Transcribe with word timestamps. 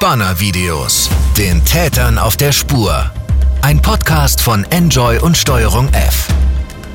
Spanner-Videos. 0.00 1.10
Den 1.36 1.62
Tätern 1.62 2.16
auf 2.16 2.38
der 2.38 2.52
Spur. 2.52 3.10
Ein 3.60 3.82
Podcast 3.82 4.40
von 4.40 4.64
Enjoy 4.70 5.18
und 5.18 5.36
Steuerung 5.36 5.90
F. 5.92 6.26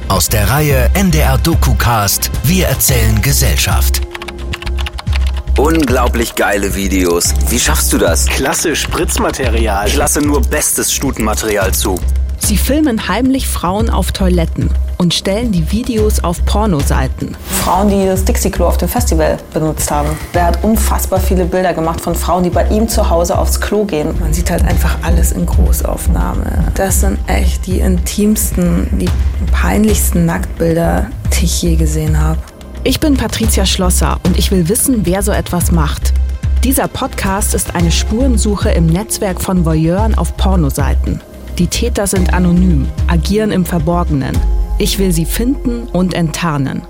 Aus 0.07 0.27
der 0.27 0.49
Reihe 0.49 0.89
NDR 0.95 1.37
DokuCast 1.37 2.31
Wir 2.45 2.65
erzählen 2.65 3.21
Gesellschaft. 3.21 4.01
Unglaublich 5.55 6.33
geile 6.33 6.73
Videos. 6.73 7.31
Wie 7.49 7.59
schaffst 7.59 7.93
du 7.93 7.99
das? 7.99 8.25
Klasse 8.25 8.75
Spritzmaterial. 8.75 9.87
Ich 9.87 9.95
lasse 9.95 10.21
nur 10.21 10.41
bestes 10.41 10.91
Stutenmaterial 10.91 11.75
zu. 11.75 11.99
Sie 12.39 12.57
filmen 12.57 13.07
heimlich 13.07 13.47
Frauen 13.47 13.91
auf 13.91 14.13
Toiletten 14.13 14.71
und 14.97 15.13
stellen 15.13 15.51
die 15.51 15.71
Videos 15.71 16.23
auf 16.23 16.43
Pornoseiten. 16.45 17.35
Frauen, 17.63 17.89
die 17.89 18.05
das 18.05 18.23
Dixie-Klo 18.23 18.65
auf 18.65 18.77
dem 18.77 18.89
Festival 18.89 19.37
benutzt 19.53 19.89
haben. 19.91 20.09
Der 20.33 20.45
hat 20.45 20.63
unfassbar 20.63 21.19
viele 21.19 21.45
Bilder 21.45 21.73
gemacht 21.73 22.01
von 22.01 22.15
Frauen, 22.15 22.43
die 22.43 22.49
bei 22.49 22.67
ihm 22.67 22.87
zu 22.87 23.09
Hause 23.09 23.37
aufs 23.37 23.59
Klo 23.59 23.85
gehen. 23.85 24.15
Man 24.19 24.33
sieht 24.33 24.51
halt 24.51 24.63
einfach 24.63 24.97
alles 25.01 25.31
in 25.31 25.45
Großaufnahme. 25.45 26.71
Das 26.75 27.01
sind 27.01 27.17
echt 27.27 27.65
die 27.67 27.79
intimsten, 27.79 28.87
die 28.99 29.09
peinlichsten 29.51 30.25
Nacktbilder, 30.25 31.07
die 31.39 31.45
ich 31.45 31.61
je 31.61 31.75
gesehen 31.75 32.19
habe. 32.19 32.39
Ich 32.83 32.99
bin 32.99 33.17
Patricia 33.17 33.65
Schlosser 33.65 34.19
und 34.25 34.37
ich 34.37 34.51
will 34.51 34.69
wissen, 34.69 35.01
wer 35.05 35.23
so 35.23 35.31
etwas 35.31 35.71
macht. 35.71 36.13
Dieser 36.63 36.87
Podcast 36.87 37.53
ist 37.53 37.75
eine 37.75 37.91
Spurensuche 37.91 38.69
im 38.71 38.87
Netzwerk 38.87 39.41
von 39.41 39.65
Voyeuren 39.65 40.15
auf 40.15 40.35
Pornoseiten. 40.37 41.21
Die 41.57 41.67
Täter 41.67 42.05
sind 42.05 42.33
anonym, 42.33 42.87
agieren 43.07 43.51
im 43.51 43.65
Verborgenen. 43.65 44.35
Ich 44.77 44.99
will 44.99 45.13
sie 45.13 45.23
finden 45.23 45.87
und 45.87 46.13
enttarnen. 46.13 46.81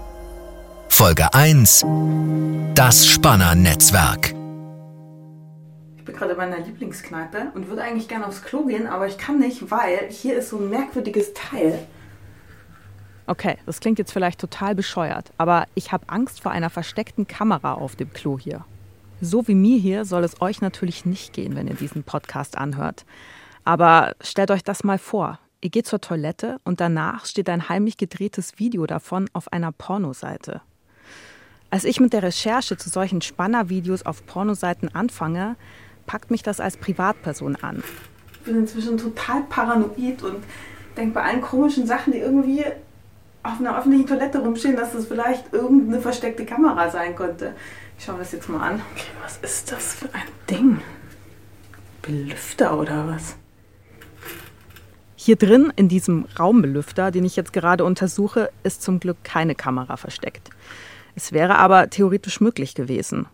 Folge 0.90 1.32
1 1.36 1.86
Das 2.74 3.06
Spanner-Netzwerk. 3.06 4.34
Ich 5.96 6.04
bin 6.04 6.16
gerade 6.16 6.32
in 6.32 6.38
meiner 6.38 6.58
Lieblingskneipe 6.62 7.52
und 7.54 7.70
würde 7.70 7.84
eigentlich 7.84 8.08
gerne 8.08 8.26
aufs 8.26 8.42
Klo 8.42 8.66
gehen, 8.66 8.88
aber 8.88 9.06
ich 9.06 9.20
kann 9.20 9.38
nicht, 9.38 9.70
weil 9.70 10.10
hier 10.10 10.36
ist 10.36 10.50
so 10.50 10.58
ein 10.58 10.72
merkwürdiges 10.72 11.36
Teil. 11.36 11.78
Okay, 13.28 13.60
das 13.68 13.80
klingt 13.80 14.00
jetzt 14.00 14.12
vielleicht 14.12 14.42
total 14.42 14.74
bescheuert, 14.74 15.32
aber 15.38 15.68
ich 15.76 15.92
habe 15.92 16.10
Angst 16.10 16.42
vor 16.42 16.52
einer 16.52 16.72
versteckten 16.72 17.28
Kamera 17.28 17.74
auf 17.74 17.96
dem 17.96 18.12
Klo 18.14 18.40
hier. 18.40 18.66
So 19.22 19.48
wie 19.48 19.56
mir 19.56 19.78
hier 19.78 20.06
soll 20.06 20.24
es 20.24 20.42
euch 20.42 20.60
natürlich 20.60 21.06
nicht 21.06 21.34
gehen, 21.34 21.56
wenn 21.56 21.68
ihr 21.68 21.76
diesen 21.76 22.02
Podcast 22.02 22.58
anhört. 22.58 23.06
Aber 23.64 24.16
stellt 24.22 24.50
euch 24.50 24.64
das 24.64 24.84
mal 24.84 24.98
vor. 24.98 25.38
Ihr 25.66 25.72
geht 25.72 25.88
zur 25.88 26.00
Toilette 26.00 26.60
und 26.64 26.80
danach 26.80 27.26
steht 27.26 27.50
ein 27.50 27.70
heimlich 27.70 27.98
gedrehtes 27.98 28.60
Video 28.60 28.86
davon 28.86 29.28
auf 29.34 29.52
einer 29.52 29.72
Pornoseite. 29.72 30.62
Als 31.72 31.86
ich 31.86 32.00
mit 32.00 32.14
der 32.14 32.22
Recherche 32.22 32.78
zu 32.78 32.88
solchen 32.88 33.24
Spannervideos 33.24 34.06
auf 34.06 34.28
Pornoseiten 34.28 34.94
anfange, 34.94 35.56
packt 36.06 36.30
mich 36.30 36.44
das 36.44 36.60
als 36.60 36.78
Privatperson 36.78 37.56
an. 37.56 37.84
Ich 38.32 38.40
bin 38.42 38.58
inzwischen 38.58 39.00
total 39.00 39.42
paranoid 39.50 40.22
und 40.22 40.44
denke 40.96 41.16
bei 41.16 41.24
allen 41.24 41.42
komischen 41.42 41.88
Sachen, 41.88 42.14
die 42.14 42.20
irgendwie 42.20 42.64
auf 43.42 43.60
einer 43.60 43.76
öffentlichen 43.76 44.06
Toilette 44.06 44.38
rumstehen, 44.38 44.76
dass 44.76 44.94
das 44.94 45.08
vielleicht 45.08 45.52
irgendeine 45.52 46.00
versteckte 46.00 46.46
Kamera 46.46 46.92
sein 46.92 47.16
könnte. 47.16 47.56
Ich 47.98 48.06
schaue 48.06 48.18
mir 48.18 48.22
das 48.22 48.34
jetzt 48.34 48.50
mal 48.50 48.62
an. 48.62 48.84
Okay, 48.94 49.08
was 49.24 49.38
ist 49.38 49.72
das 49.72 49.96
für 49.96 50.14
ein 50.14 50.28
Ding? 50.48 50.80
Belüfter 52.04 52.80
oder 52.80 53.08
was? 53.08 53.36
Hier 55.26 55.38
drin, 55.38 55.74
in 55.76 55.90
diesem 55.90 56.28
Raumbelüfter, 56.38 57.10
den 57.10 57.26
ich 57.26 57.36
jetzt 57.36 57.52
gerade 57.52 57.84
untersuche, 57.84 58.52
ist 58.62 58.84
zum 58.84 59.00
Glück 59.00 59.18
keine 59.24 59.56
Kamera 59.56 59.98
versteckt. 59.98 60.52
Es 61.16 61.32
wäre 61.32 61.58
aber 61.58 61.90
theoretisch 61.90 62.42
möglich 62.42 62.76
gewesen. 62.76 63.26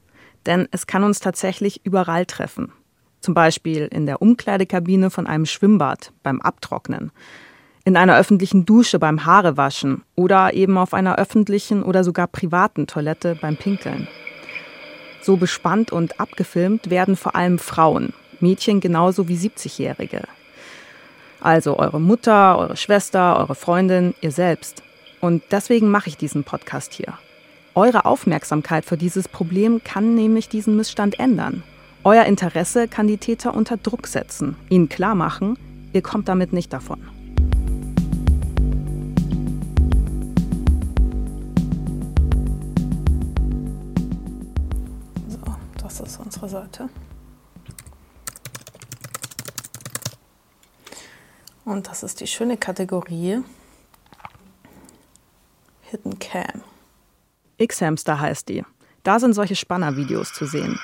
Denn 0.45 0.69
es 0.71 0.87
kann 0.87 1.03
uns 1.03 1.19
tatsächlich 1.19 1.85
überall 1.85 2.25
treffen. 2.25 2.71
Zum 3.19 3.33
Beispiel 3.33 3.89
in 3.91 4.05
der 4.05 4.21
Umkleidekabine 4.21 5.09
von 5.09 5.27
einem 5.27 5.45
Schwimmbad 5.45 6.13
beim 6.23 6.39
Abtrocknen 6.39 7.11
in 7.83 7.97
einer 7.97 8.17
öffentlichen 8.17 8.65
Dusche 8.65 8.97
beim 8.97 9.25
Haarewaschen 9.25 10.03
oder 10.15 10.53
eben 10.53 10.77
auf 10.77 10.93
einer 10.93 11.17
öffentlichen 11.17 11.83
oder 11.83 12.05
sogar 12.05 12.27
privaten 12.27 12.87
Toilette 12.87 13.35
beim 13.41 13.57
Pinkeln. 13.57 14.07
So 15.21 15.35
bespannt 15.35 15.91
und 15.91 16.21
abgefilmt 16.21 16.89
werden 16.89 17.17
vor 17.17 17.35
allem 17.35 17.59
Frauen, 17.59 18.13
Mädchen 18.39 18.79
genauso 18.79 19.27
wie 19.27 19.35
70-Jährige. 19.35 20.21
Also 21.41 21.77
eure 21.77 21.99
Mutter, 21.99 22.57
eure 22.57 22.77
Schwester, 22.77 23.37
eure 23.39 23.55
Freundin, 23.55 24.13
ihr 24.21 24.31
selbst. 24.31 24.83
Und 25.19 25.43
deswegen 25.51 25.89
mache 25.89 26.09
ich 26.09 26.17
diesen 26.17 26.43
Podcast 26.43 26.93
hier. 26.93 27.13
Eure 27.75 28.05
Aufmerksamkeit 28.05 28.85
für 28.85 28.97
dieses 28.97 29.27
Problem 29.27 29.83
kann 29.83 30.15
nämlich 30.15 30.49
diesen 30.49 30.77
Missstand 30.77 31.19
ändern. 31.19 31.63
Euer 32.03 32.25
Interesse 32.25 32.87
kann 32.87 33.07
die 33.07 33.17
Täter 33.17 33.53
unter 33.53 33.77
Druck 33.77 34.07
setzen, 34.07 34.55
ihnen 34.69 34.89
klar 34.89 35.15
machen, 35.15 35.57
ihr 35.93 36.01
kommt 36.01 36.29
damit 36.29 36.53
nicht 36.53 36.71
davon. 36.73 36.99
ist 46.11 46.19
unsere 46.19 46.49
Seite. 46.49 46.89
Und 51.65 51.87
das 51.87 52.03
ist 52.03 52.19
die 52.19 52.27
schöne 52.27 52.57
Kategorie 52.57 53.43
Hidden 55.81 56.19
Cam. 56.19 56.63
X-Hamster 57.57 58.19
heißt 58.19 58.49
die. 58.49 58.63
Da 59.03 59.19
sind 59.19 59.33
solche 59.33 59.55
Spanner-Videos 59.55 60.33
zu 60.33 60.45
sehen. 60.45 60.79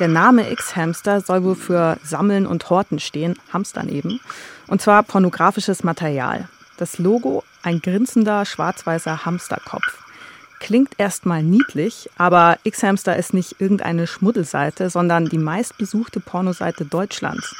Der 0.00 0.08
Name 0.08 0.50
X-Hamster 0.50 1.20
soll 1.20 1.44
wohl 1.44 1.54
für 1.54 1.98
Sammeln 2.02 2.46
und 2.46 2.68
Horten 2.68 2.98
stehen, 2.98 3.36
Hamstern 3.52 3.88
eben. 3.88 4.20
Und 4.66 4.82
zwar 4.82 5.02
pornografisches 5.02 5.84
Material. 5.84 6.48
Das 6.78 6.98
Logo 6.98 7.44
ein 7.62 7.80
grinsender 7.80 8.44
schwarz-weißer 8.44 9.24
Hamsterkopf. 9.24 10.02
Klingt 10.58 10.98
erstmal 10.98 11.42
niedlich, 11.42 12.10
aber 12.16 12.58
X-Hamster 12.64 13.16
ist 13.16 13.34
nicht 13.34 13.60
irgendeine 13.60 14.06
Schmuddelseite, 14.06 14.90
sondern 14.90 15.26
die 15.26 15.38
meistbesuchte 15.38 16.20
Pornoseite 16.20 16.84
Deutschlands. 16.84 17.54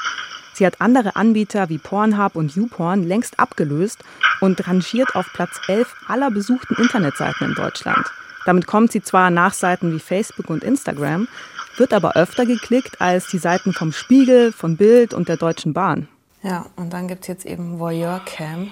Sie 0.55 0.65
hat 0.65 0.79
andere 0.79 1.17
Anbieter 1.17 1.67
wie 1.67 1.77
Pornhub 1.77 2.37
und 2.37 2.55
YouPorn 2.55 3.03
längst 3.03 3.39
abgelöst 3.41 4.01
und 4.39 4.65
rangiert 4.65 5.13
auf 5.13 5.27
Platz 5.33 5.59
11 5.67 5.93
aller 6.07 6.31
besuchten 6.31 6.81
Internetseiten 6.81 7.49
in 7.49 7.55
Deutschland. 7.55 8.07
Damit 8.45 8.65
kommt 8.65 8.93
sie 8.93 9.01
zwar 9.01 9.31
nach 9.31 9.53
Seiten 9.53 9.93
wie 9.93 9.99
Facebook 9.99 10.49
und 10.49 10.63
Instagram, 10.63 11.27
wird 11.75 11.93
aber 11.93 12.15
öfter 12.15 12.45
geklickt 12.45 13.01
als 13.01 13.27
die 13.27 13.37
Seiten 13.37 13.73
vom 13.73 13.91
Spiegel, 13.91 14.53
von 14.53 14.77
Bild 14.77 15.13
und 15.13 15.27
der 15.27 15.35
Deutschen 15.35 15.73
Bahn. 15.73 16.07
Ja, 16.41 16.67
und 16.77 16.93
dann 16.93 17.09
gibt 17.09 17.23
es 17.23 17.27
jetzt 17.27 17.45
eben 17.45 17.77
Voyeur 17.77 18.21
Cam. 18.25 18.71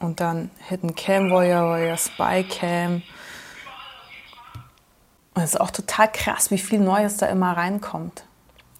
Und 0.00 0.18
dann 0.18 0.50
Hidden 0.66 0.96
Cam 0.96 1.30
Warrior, 1.30 1.68
Warrior 1.68 1.96
Spy 1.96 2.42
Cam. 2.42 3.02
Und 5.40 5.44
es 5.44 5.54
ist 5.54 5.60
auch 5.62 5.70
total 5.70 6.12
krass, 6.12 6.50
wie 6.50 6.58
viel 6.58 6.78
Neues 6.78 7.16
da 7.16 7.24
immer 7.24 7.56
reinkommt. 7.56 8.24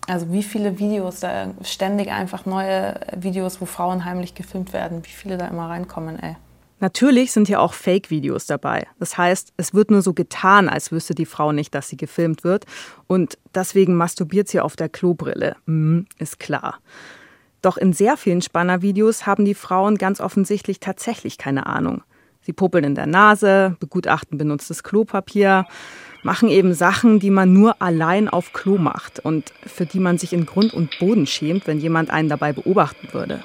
Also 0.07 0.31
wie 0.31 0.43
viele 0.43 0.79
Videos, 0.79 1.21
da 1.21 1.55
ständig 1.63 2.11
einfach 2.11 2.45
neue 2.45 3.01
Videos, 3.17 3.63
wo 3.63 3.65
Frauen 3.65 4.05
heimlich 4.05 4.35
gefilmt 4.35 4.75
werden, 4.75 5.03
wie 5.03 5.11
viele 5.11 5.39
da 5.39 5.49
immer 5.49 5.71
reinkommen, 5.71 6.19
ey. 6.19 6.37
Natürlich 6.79 7.33
sind 7.33 7.47
hier 7.47 7.63
auch 7.63 7.73
Fake-Videos 7.73 8.45
dabei. 8.45 8.87
Das 8.99 9.17
heißt, 9.17 9.55
es 9.57 9.73
wird 9.73 9.91
nur 9.91 10.03
so 10.03 10.13
getan, 10.13 10.69
als 10.69 10.93
wüsste 10.93 11.15
die 11.15 11.25
Frau 11.25 11.53
nicht, 11.53 11.75
dass 11.75 11.89
sie 11.89 11.97
gefilmt 11.97 12.45
wird. 12.45 12.67
Und 13.07 13.39
deswegen 13.55 13.95
masturbiert 13.95 14.49
sie 14.49 14.61
auf 14.61 14.77
der 14.77 14.91
Klobrille. 14.91 15.57
Mm, 15.65 16.01
ist 16.19 16.39
klar. 16.39 16.81
Doch 17.63 17.79
in 17.79 17.95
sehr 17.95 18.19
vielen 18.19 18.43
Spannervideos 18.43 19.25
haben 19.25 19.47
die 19.47 19.55
Frauen 19.55 19.97
ganz 19.97 20.21
offensichtlich 20.21 20.79
tatsächlich 20.79 21.39
keine 21.39 21.65
Ahnung. 21.65 22.03
Sie 22.43 22.53
puppeln 22.53 22.85
in 22.85 22.95
der 22.95 23.07
Nase, 23.07 23.77
begutachten 23.81 24.37
benutztes 24.39 24.83
Klopapier, 24.83 25.67
machen 26.23 26.49
eben 26.49 26.75
Sachen, 26.75 27.19
die 27.19 27.31
man 27.31 27.53
nur 27.53 27.81
allein 27.81 28.29
auf 28.29 28.53
Klo 28.53 28.79
macht 28.79 29.21
und 29.21 29.53
für 29.67 29.87
die 29.87 30.01
man 30.01 30.19
sich 30.19 30.33
in 30.33 30.47
Grund 30.47 30.75
und 30.75 30.99
Boden 30.99 31.27
schämt, 31.27 31.67
wenn 31.67 31.81
jemand 31.81 32.11
einen 32.11 32.29
dabei 32.29 32.53
beobachten 32.53 33.09
würde. 33.13 33.43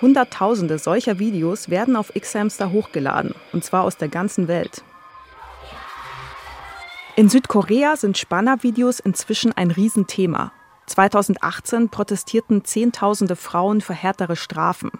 Hunderttausende 0.00 0.78
solcher 0.78 1.18
Videos 1.18 1.70
werden 1.70 1.96
auf 1.96 2.16
X-Hamster 2.16 2.72
hochgeladen, 2.72 3.34
und 3.52 3.64
zwar 3.64 3.84
aus 3.84 3.96
der 3.96 4.08
ganzen 4.08 4.48
Welt. 4.48 4.82
In 7.14 7.28
Südkorea 7.28 7.96
sind 7.96 8.16
Spannervideos 8.16 8.98
inzwischen 8.98 9.52
ein 9.52 9.70
Riesenthema 9.70 10.52
2018 10.86 11.88
protestierten 11.88 12.64
Zehntausende 12.64 13.36
Frauen 13.36 13.80
für 13.80 13.94
härtere 13.94 14.36
Strafen. 14.36 14.90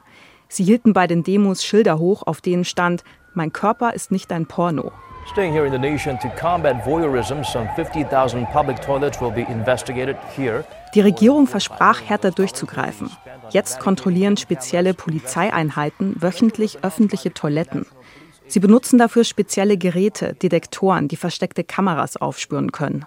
Sie 0.48 0.64
hielten 0.64 0.92
bei 0.92 1.06
den 1.06 1.22
Demos 1.22 1.64
Schilder 1.64 1.98
hoch, 1.98 2.22
auf 2.24 2.40
denen 2.40 2.64
stand: 2.64 3.02
Mein 3.34 3.52
Körper 3.52 3.94
ist 3.94 4.10
nicht 4.10 4.30
ein 4.32 4.46
Porno. 4.46 4.92
Staying 5.30 5.52
here 5.52 5.64
in 5.64 5.72
the 5.72 5.78
nation 5.78 6.18
to 6.18 6.28
combat 6.30 6.84
voyeurism, 6.84 7.44
some 7.44 7.68
50,000 7.76 8.46
public 8.52 8.80
toilets 8.80 9.20
will 9.20 9.30
be 9.30 9.42
investigated 9.42 10.16
here. 10.36 10.64
Die 10.94 11.00
Regierung 11.00 11.46
versprach, 11.46 12.02
härter 12.02 12.32
durchzugreifen. 12.32 13.10
Jetzt 13.50 13.80
kontrollieren 13.80 14.36
spezielle 14.36 14.94
Polizeieinheiten 14.94 16.20
wöchentlich 16.20 16.82
öffentliche 16.82 17.32
Toiletten. 17.32 17.86
Sie 18.46 18.60
benutzen 18.60 18.98
dafür 18.98 19.24
spezielle 19.24 19.78
Geräte, 19.78 20.34
Detektoren, 20.34 21.08
die 21.08 21.16
versteckte 21.16 21.64
Kameras 21.64 22.16
aufspüren 22.16 22.72
können. 22.72 23.06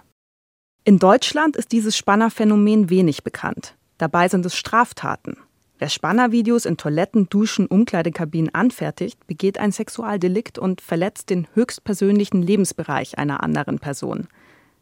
In 0.84 0.98
Deutschland 0.98 1.56
ist 1.56 1.70
dieses 1.72 1.96
Spannerphänomen 1.96 2.90
wenig 2.90 3.24
bekannt. 3.24 3.76
Dabei 3.98 4.28
sind 4.28 4.44
es 4.46 4.56
Straftaten. 4.56 5.36
Wer 5.78 5.90
Spannervideos 5.90 6.64
in 6.64 6.78
Toiletten, 6.78 7.28
Duschen, 7.28 7.66
Umkleidekabinen 7.66 8.54
anfertigt, 8.54 9.26
begeht 9.26 9.58
ein 9.58 9.72
Sexualdelikt 9.72 10.58
und 10.58 10.80
verletzt 10.80 11.28
den 11.28 11.46
höchstpersönlichen 11.52 12.40
Lebensbereich 12.40 13.18
einer 13.18 13.42
anderen 13.42 13.78
Person. 13.78 14.28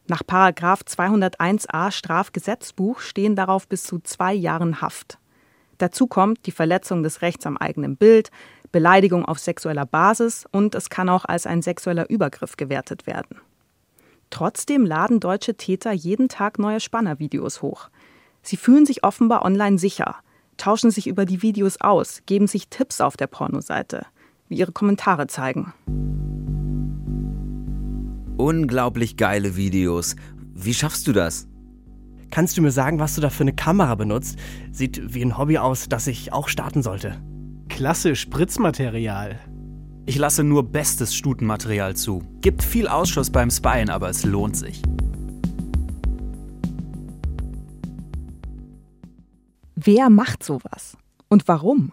Nach 0.07 0.23
201a 0.23 1.91
Strafgesetzbuch 1.91 3.01
stehen 3.01 3.35
darauf 3.35 3.67
bis 3.67 3.83
zu 3.83 3.99
zwei 3.99 4.35
Jahren 4.35 4.81
Haft. 4.81 5.19
Dazu 5.79 6.07
kommt 6.07 6.47
die 6.47 6.53
Verletzung 6.53 7.03
des 7.03 7.23
Rechts 7.23 7.45
am 7.47 7.57
eigenen 7.57 7.97
Bild, 7.97 8.31
Beleidigung 8.71 9.25
auf 9.25 9.41
sexueller 9.41 9.87
Basis 9.87 10.47
und 10.53 10.77
es 10.77 10.91
kann 10.91 11.09
auch 11.09 11.25
als 11.25 11.47
ein 11.47 11.63
sexueller 11.63 12.09
Übergriff 12.09 12.57
gewertet 12.57 13.09
werden. 13.09 13.41
Trotzdem 14.31 14.85
laden 14.85 15.19
deutsche 15.19 15.57
Täter 15.57 15.93
jeden 15.93 16.29
Tag 16.29 16.59
neue 16.59 16.81
Spannervideos 16.81 17.63
hoch. 17.63 17.89
Sie 18.43 18.57
fühlen 18.57 18.87
sich 18.87 19.03
offenbar 19.03 19.45
online 19.45 19.79
sicher, 19.79 20.17
tauschen 20.57 20.91
sich 20.91 21.07
über 21.07 21.25
die 21.25 21.43
Videos 21.43 21.81
aus, 21.81 22.23
geben 22.27 22.47
sich 22.47 22.69
Tipps 22.69 23.01
auf 23.01 23.17
der 23.17 23.27
Pornoseite, 23.27 24.07
wie 24.49 24.57
ihre 24.57 24.73
Kommentare 24.73 25.27
zeigen. 25.27 25.73
Unglaublich 28.37 29.17
geile 29.17 29.57
Videos. 29.57 30.17
Wie 30.55 30.75
schaffst 30.75 31.07
du 31.07 31.13
das? 31.13 31.49
Kannst 32.31 32.57
du 32.57 32.63
mir 32.63 32.73
sagen, 32.73 32.99
was 32.99 33.15
du 33.15 33.21
da 33.21 33.31
für 33.31 33.45
eine 33.45 33.53
Kamera 33.53 33.95
benutzt? 33.95 34.39
Sieht 34.73 35.15
wie 35.15 35.25
ein 35.25 35.39
Hobby 35.39 35.59
aus, 35.59 35.89
das 35.89 36.09
ich 36.09 36.33
auch 36.33 36.49
starten 36.49 36.83
sollte. 36.83 37.23
Klasse 37.69 38.17
Spritzmaterial. 38.17 39.39
Ich 40.07 40.19
lasse 40.19 40.45
nur 40.45 40.65
bestes 40.65 41.15
Stutenmaterial 41.15 41.95
zu. 41.97 42.23
Gibt 42.41 42.63
viel 42.63 42.89
Ausschuss 42.89 43.31
beim 43.31 43.51
Spyen, 43.51 43.89
aber 43.89 44.11
es 44.11 44.25
lohnt 44.25 44.57
sich. 44.57 44.83
Wer 49.77 50.09
macht 50.09 50.45
sowas? 50.45 50.97
Und 51.29 51.49
warum? 51.49 51.93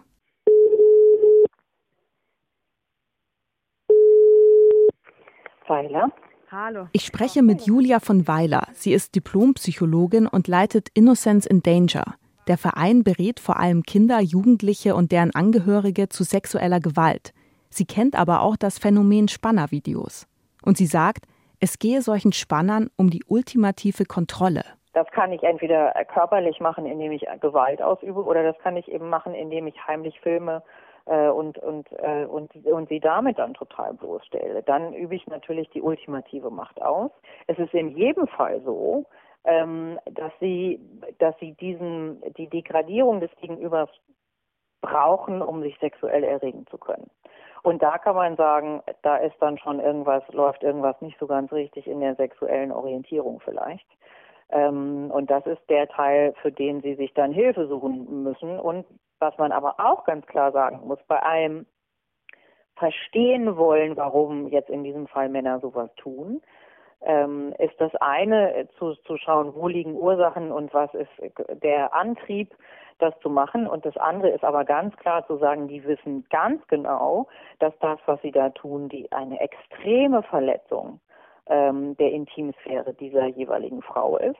Weiler. 5.66 6.12
Hallo. 6.50 6.86
Ich 6.92 7.04
spreche 7.04 7.42
mit 7.42 7.62
Julia 7.62 7.98
von 7.98 8.28
Weiler. 8.28 8.68
Sie 8.74 8.92
ist 8.92 9.14
Diplompsychologin 9.16 10.26
und 10.26 10.46
leitet 10.46 10.90
Innocence 10.94 11.46
in 11.46 11.62
Danger. 11.62 12.14
Der 12.46 12.58
Verein 12.58 13.02
berät 13.02 13.40
vor 13.40 13.58
allem 13.58 13.82
Kinder, 13.82 14.20
Jugendliche 14.20 14.94
und 14.94 15.10
deren 15.10 15.34
Angehörige 15.34 16.08
zu 16.08 16.24
sexueller 16.24 16.78
Gewalt. 16.78 17.32
Sie 17.70 17.84
kennt 17.84 18.14
aber 18.14 18.42
auch 18.42 18.56
das 18.56 18.78
Phänomen 18.78 19.28
Spannervideos. 19.28 20.26
Und 20.62 20.76
sie 20.76 20.86
sagt, 20.86 21.26
es 21.58 21.78
gehe 21.78 22.02
solchen 22.02 22.32
Spannern 22.32 22.90
um 22.96 23.10
die 23.10 23.24
ultimative 23.26 24.04
Kontrolle. 24.04 24.64
Das 24.92 25.06
kann 25.10 25.32
ich 25.32 25.42
entweder 25.42 25.92
körperlich 26.04 26.60
machen, 26.60 26.86
indem 26.86 27.12
ich 27.12 27.26
Gewalt 27.40 27.80
ausübe, 27.82 28.22
oder 28.22 28.42
das 28.42 28.58
kann 28.58 28.76
ich 28.76 28.90
eben 28.90 29.08
machen, 29.08 29.34
indem 29.34 29.66
ich 29.66 29.86
heimlich 29.86 30.20
filme 30.20 30.62
äh, 31.06 31.28
und, 31.28 31.58
und, 31.58 31.90
äh, 31.92 32.26
und, 32.26 32.54
und 32.66 32.88
sie 32.88 33.00
damit 33.00 33.38
dann 33.38 33.54
total 33.54 33.94
bloßstelle. 33.94 34.62
Dann 34.62 34.92
übe 34.92 35.14
ich 35.14 35.26
natürlich 35.26 35.68
die 35.70 35.82
ultimative 35.82 36.50
Macht 36.50 36.80
aus. 36.82 37.10
Es 37.46 37.58
ist 37.58 37.74
in 37.74 37.96
jedem 37.96 38.26
Fall 38.26 38.60
so, 38.62 39.06
ähm, 39.44 39.98
dass 40.04 40.32
sie, 40.40 40.80
dass 41.18 41.36
sie 41.38 41.52
diesen, 41.54 42.22
die 42.36 42.48
Degradierung 42.48 43.20
des 43.20 43.30
Gegenübers 43.40 43.88
brauchen, 44.80 45.42
um 45.42 45.62
sich 45.62 45.78
sexuell 45.78 46.24
erregen 46.24 46.66
zu 46.66 46.78
können. 46.78 47.10
Und 47.62 47.80
da 47.82 47.98
kann 47.98 48.16
man 48.16 48.36
sagen, 48.36 48.82
da 49.02 49.16
ist 49.16 49.36
dann 49.40 49.56
schon 49.56 49.78
irgendwas, 49.78 50.24
läuft 50.32 50.64
irgendwas 50.64 51.00
nicht 51.00 51.18
so 51.20 51.28
ganz 51.28 51.52
richtig 51.52 51.86
in 51.86 52.00
der 52.00 52.16
sexuellen 52.16 52.72
Orientierung 52.72 53.40
vielleicht. 53.40 53.86
Ähm, 54.52 55.10
und 55.10 55.30
das 55.30 55.44
ist 55.46 55.62
der 55.68 55.88
Teil, 55.88 56.34
für 56.42 56.52
den 56.52 56.82
sie 56.82 56.94
sich 56.94 57.12
dann 57.14 57.32
Hilfe 57.32 57.66
suchen 57.66 58.22
müssen. 58.22 58.58
Und 58.58 58.86
was 59.18 59.36
man 59.38 59.50
aber 59.50 59.76
auch 59.78 60.04
ganz 60.04 60.26
klar 60.26 60.52
sagen 60.52 60.86
muss, 60.86 60.98
bei 61.08 61.22
einem 61.22 61.66
verstehen 62.76 63.56
wollen, 63.56 63.96
warum 63.96 64.48
jetzt 64.48 64.70
in 64.70 64.84
diesem 64.84 65.06
Fall 65.06 65.28
Männer 65.28 65.60
sowas 65.60 65.90
tun, 65.96 66.42
ähm, 67.04 67.54
ist 67.58 67.80
das 67.80 67.94
eine 67.96 68.68
zu, 68.78 68.94
zu 69.06 69.16
schauen, 69.16 69.54
wo 69.54 69.68
liegen 69.68 69.94
Ursachen 69.94 70.52
und 70.52 70.72
was 70.72 70.92
ist 70.94 71.10
der 71.62 71.94
Antrieb, 71.94 72.54
das 72.98 73.18
zu 73.20 73.30
machen. 73.30 73.66
Und 73.66 73.84
das 73.84 73.96
andere 73.96 74.30
ist 74.30 74.44
aber 74.44 74.64
ganz 74.64 74.96
klar 74.96 75.26
zu 75.26 75.36
sagen, 75.38 75.66
die 75.66 75.84
wissen 75.84 76.26
ganz 76.30 76.66
genau, 76.68 77.26
dass 77.58 77.76
das, 77.80 77.98
was 78.06 78.20
sie 78.22 78.30
da 78.30 78.50
tun, 78.50 78.88
die 78.88 79.10
eine 79.12 79.40
extreme 79.40 80.22
Verletzung 80.22 81.00
ähm, 81.46 81.96
der 81.96 82.12
Intimsphäre 82.12 82.94
dieser 82.94 83.26
jeweiligen 83.26 83.82
Frau 83.82 84.16
ist. 84.18 84.38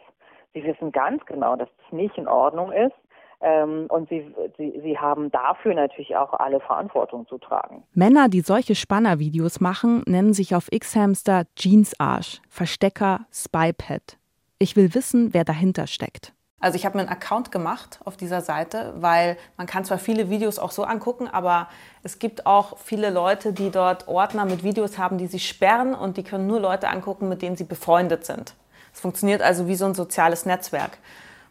Sie 0.55 0.63
wissen 0.65 0.93
ganz 0.93 1.25
genau, 1.27 1.57
dass 1.57 1.69
es 1.87 1.93
nicht 1.93 2.17
in 2.19 2.29
Ordnung 2.29 2.73
ist. 2.73 2.95
Ähm, 3.41 3.87
und 3.89 4.09
sie, 4.09 4.33
sie, 4.57 4.81
sie 4.85 4.97
haben 4.97 5.31
dafür 5.33 5.75
natürlich 5.75 6.15
auch 6.15 6.33
alle 6.35 6.61
Verantwortung 6.61 7.27
zu 7.27 7.39
tragen. 7.39 7.83
Männer, 7.93 8.29
die 8.29 8.41
solche 8.41 8.77
Spannervideos 8.77 9.61
machen, 9.61 10.03
nennen 10.07 10.33
sich 10.33 10.55
auf 10.55 10.69
X-Hamster 10.71 11.45
Jeansarsch, 11.59 12.41
Verstecker, 12.49 13.27
Spypad. 13.33 14.17
Ich 14.61 14.77
will 14.77 14.95
wissen, 14.95 15.35
wer 15.35 15.45
dahinter 15.45 15.89
steckt. 15.89 16.35
Also 16.63 16.77
ich 16.77 16.87
habe 16.87 16.97
mir 16.97 17.03
einen 17.03 17.11
Account 17.11 17.51
gemacht 17.51 17.99
auf 18.05 18.17
dieser 18.17 18.41
Seite, 18.41 18.95
weil 18.97 19.37
man 19.57 19.67
kann 19.67 19.85
zwar 19.85 19.99
viele 19.99 20.31
Videos 20.31 20.61
auch 20.61 20.71
so 20.71 20.85
angucken, 20.85 21.27
aber 21.27 21.69
es 22.05 22.21
gibt 22.21 22.47
auch 22.47 22.79
viele 22.79 23.11
Leute, 23.11 23.53
die 23.53 23.71
dort 23.71 24.07
Ordner 24.07 24.45
mit 24.45 24.63
Videos 24.63 24.97
haben, 24.97 25.19
die 25.19 25.27
sie 25.27 25.41
sperren 25.41 25.93
und 25.93 26.19
die 26.19 26.23
können 26.23 26.47
nur 26.47 26.61
Leute 26.61 26.89
angucken, 26.89 27.29
mit 27.29 27.43
denen 27.43 27.57
sie 27.57 27.65
befreundet 27.65 28.25
sind. 28.25 28.55
Es 28.95 29.01
funktioniert 29.01 29.43
also 29.43 29.67
wie 29.67 29.75
so 29.75 29.87
ein 29.87 29.97
soziales 29.97 30.47
Netzwerk. 30.47 30.99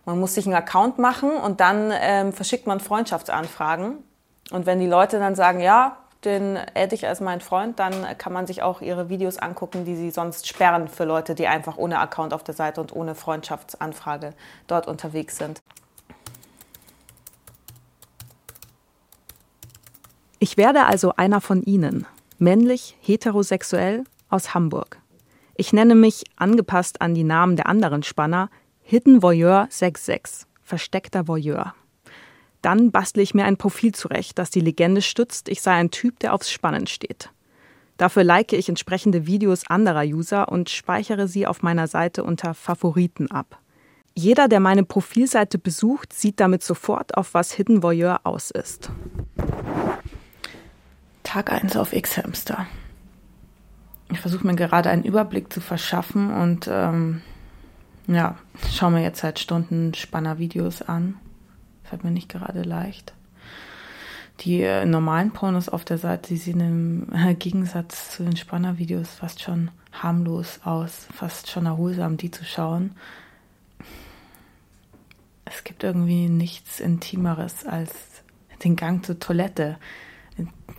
Man 0.05 0.17
muss 0.17 0.35
sich 0.35 0.45
einen 0.45 0.55
Account 0.55 0.97
machen 0.97 1.31
und 1.31 1.59
dann 1.59 1.91
ähm, 1.93 2.31
verschickt 2.31 2.65
man 2.65 2.79
Freundschaftsanfragen. 2.79 3.97
Und 4.51 4.65
wenn 4.65 4.79
die 4.79 4.87
Leute 4.87 5.19
dann 5.19 5.35
sagen, 5.35 5.59
ja, 5.59 5.97
den 6.25 6.57
adde 6.75 6.95
ich 6.95 7.07
als 7.07 7.19
mein 7.19 7.41
Freund, 7.41 7.79
dann 7.79 8.17
kann 8.17 8.33
man 8.33 8.47
sich 8.47 8.61
auch 8.61 8.81
ihre 8.81 9.09
Videos 9.09 9.37
angucken, 9.37 9.85
die 9.85 9.95
sie 9.95 10.11
sonst 10.11 10.47
sperren 10.47 10.87
für 10.87 11.05
Leute, 11.05 11.35
die 11.35 11.47
einfach 11.47 11.77
ohne 11.77 11.99
Account 11.99 12.33
auf 12.33 12.43
der 12.43 12.53
Seite 12.53 12.81
und 12.81 12.95
ohne 12.95 13.15
Freundschaftsanfrage 13.15 14.31
dort 14.67 14.87
unterwegs 14.87 15.37
sind. 15.37 15.61
Ich 20.39 20.57
werde 20.57 20.85
also 20.85 21.13
einer 21.17 21.39
von 21.39 21.61
Ihnen, 21.61 22.07
männlich, 22.39 22.97
heterosexuell, 23.01 24.03
aus 24.29 24.53
Hamburg. 24.55 24.99
Ich 25.55 25.73
nenne 25.73 25.93
mich, 25.93 26.23
angepasst 26.37 27.01
an 27.01 27.13
die 27.13 27.23
Namen 27.23 27.55
der 27.55 27.67
anderen 27.67 28.01
Spanner, 28.01 28.49
Hidden 28.81 29.21
Voyeur 29.21 29.67
66, 29.69 30.47
versteckter 30.63 31.27
Voyeur. 31.27 31.75
Dann 32.61 32.91
bastle 32.91 33.23
ich 33.23 33.33
mir 33.33 33.45
ein 33.45 33.57
Profil 33.57 33.93
zurecht, 33.93 34.37
das 34.37 34.51
die 34.51 34.59
Legende 34.59 35.01
stützt, 35.01 35.49
ich 35.49 35.61
sei 35.61 35.71
ein 35.73 35.91
Typ, 35.91 36.19
der 36.19 36.33
aufs 36.33 36.51
Spannen 36.51 36.87
steht. 36.87 37.29
Dafür 37.97 38.23
like 38.23 38.53
ich 38.53 38.69
entsprechende 38.69 39.25
Videos 39.27 39.67
anderer 39.67 40.03
User 40.03 40.49
und 40.49 40.69
speichere 40.69 41.27
sie 41.27 41.47
auf 41.47 41.61
meiner 41.61 41.87
Seite 41.87 42.23
unter 42.23 42.53
Favoriten 42.53 43.29
ab. 43.29 43.59
Jeder, 44.15 44.47
der 44.47 44.59
meine 44.59 44.83
Profilseite 44.83 45.57
besucht, 45.57 46.13
sieht 46.13 46.39
damit 46.39 46.63
sofort, 46.63 47.15
auf 47.15 47.33
was 47.33 47.51
Hidden 47.51 47.81
Voyeur 47.81 48.21
aus 48.23 48.51
ist. 48.51 48.91
Tag 51.23 51.51
1 51.51 51.77
auf 51.77 51.93
X-Hamster. 51.93 52.67
Ich 54.11 54.19
versuche 54.19 54.45
mir 54.45 54.55
gerade 54.55 54.89
einen 54.89 55.03
Überblick 55.03 55.53
zu 55.53 55.61
verschaffen 55.61 56.33
und 56.33 56.67
ähm, 56.69 57.21
ja, 58.07 58.37
schaue 58.73 58.91
mir 58.91 59.03
jetzt 59.03 59.21
seit 59.21 59.39
Stunden 59.39 59.93
Spanner-Videos 59.93 60.81
an 60.81 61.15
fällt 61.91 62.05
mir 62.05 62.11
nicht 62.11 62.29
gerade 62.29 62.61
leicht. 62.61 63.13
Die 64.39 64.61
äh, 64.61 64.85
normalen 64.85 65.31
Pornos 65.31 65.67
auf 65.67 65.83
der 65.83 65.97
Seite, 65.97 66.29
die 66.29 66.37
sehen 66.37 66.61
im 67.11 67.37
Gegensatz 67.39 68.11
zu 68.11 68.23
den 68.23 68.37
Spannervideos 68.37 69.09
fast 69.09 69.41
schon 69.41 69.71
harmlos 69.91 70.61
aus, 70.63 71.05
fast 71.13 71.49
schon 71.49 71.65
erholsam, 71.65 72.15
die 72.15 72.31
zu 72.31 72.45
schauen. 72.45 72.95
Es 75.43 75.65
gibt 75.65 75.83
irgendwie 75.83 76.29
nichts 76.29 76.79
Intimeres 76.79 77.65
als 77.65 77.91
den 78.63 78.77
Gang 78.77 79.05
zur 79.05 79.19
Toilette. 79.19 79.77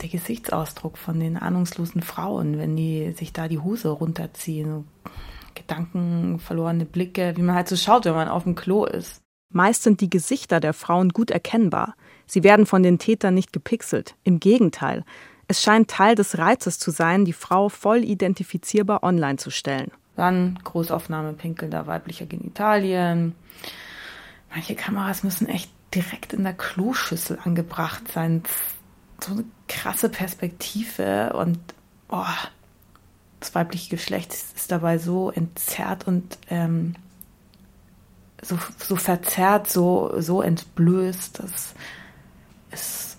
Der 0.00 0.08
Gesichtsausdruck 0.08 0.96
von 0.96 1.20
den 1.20 1.36
ahnungslosen 1.36 2.00
Frauen, 2.00 2.56
wenn 2.56 2.74
die 2.74 3.12
sich 3.12 3.34
da 3.34 3.48
die 3.48 3.58
Hose 3.58 3.90
runterziehen. 3.90 4.86
Gedanken, 5.54 6.38
verlorene 6.38 6.86
Blicke, 6.86 7.34
wie 7.36 7.42
man 7.42 7.54
halt 7.54 7.68
so 7.68 7.76
schaut, 7.76 8.06
wenn 8.06 8.14
man 8.14 8.28
auf 8.28 8.44
dem 8.44 8.54
Klo 8.54 8.86
ist. 8.86 9.21
Meist 9.54 9.82
sind 9.82 10.00
die 10.00 10.10
Gesichter 10.10 10.60
der 10.60 10.72
Frauen 10.72 11.10
gut 11.10 11.30
erkennbar. 11.30 11.94
Sie 12.26 12.42
werden 12.42 12.66
von 12.66 12.82
den 12.82 12.98
Tätern 12.98 13.34
nicht 13.34 13.52
gepixelt. 13.52 14.14
Im 14.24 14.40
Gegenteil. 14.40 15.04
Es 15.48 15.62
scheint 15.62 15.90
Teil 15.90 16.14
des 16.14 16.38
Reizes 16.38 16.78
zu 16.78 16.90
sein, 16.90 17.24
die 17.24 17.32
Frau 17.32 17.68
voll 17.68 18.04
identifizierbar 18.04 19.02
online 19.02 19.36
zu 19.36 19.50
stellen. 19.50 19.90
Dann 20.16 20.58
Großaufnahme 20.64 21.32
pinkelnder 21.34 21.86
weiblicher 21.86 22.26
Genitalien. 22.26 23.34
Manche 24.50 24.74
Kameras 24.74 25.24
müssen 25.24 25.48
echt 25.48 25.70
direkt 25.94 26.32
in 26.32 26.44
der 26.44 26.54
Kloschüssel 26.54 27.38
angebracht 27.44 28.10
sein. 28.12 28.42
So 29.20 29.32
eine 29.32 29.44
krasse 29.68 30.08
Perspektive 30.08 31.32
und 31.34 31.58
oh, 32.08 32.24
das 33.40 33.54
weibliche 33.54 33.90
Geschlecht 33.90 34.32
ist 34.32 34.70
dabei 34.70 34.98
so 34.98 35.30
entzerrt 35.30 36.06
und 36.06 36.38
ähm, 36.48 36.94
so, 38.42 38.58
so 38.78 38.96
verzerrt, 38.96 39.70
so, 39.70 40.12
so 40.18 40.42
entblößt. 40.42 41.38
Das 41.38 41.74
ist, 42.72 43.16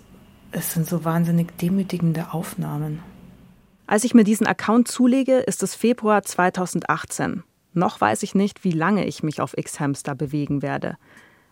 es 0.52 0.72
sind 0.72 0.86
so 0.86 1.04
wahnsinnig 1.04 1.56
demütigende 1.58 2.32
Aufnahmen. 2.32 3.02
Als 3.86 4.04
ich 4.04 4.14
mir 4.14 4.24
diesen 4.24 4.46
Account 4.46 4.88
zulege, 4.88 5.38
ist 5.38 5.62
es 5.62 5.74
Februar 5.74 6.22
2018. 6.22 7.42
Noch 7.72 8.00
weiß 8.00 8.22
ich 8.22 8.34
nicht, 8.34 8.64
wie 8.64 8.70
lange 8.70 9.04
ich 9.04 9.22
mich 9.22 9.40
auf 9.40 9.58
X-Hamster 9.58 10.14
bewegen 10.14 10.62
werde. 10.62 10.96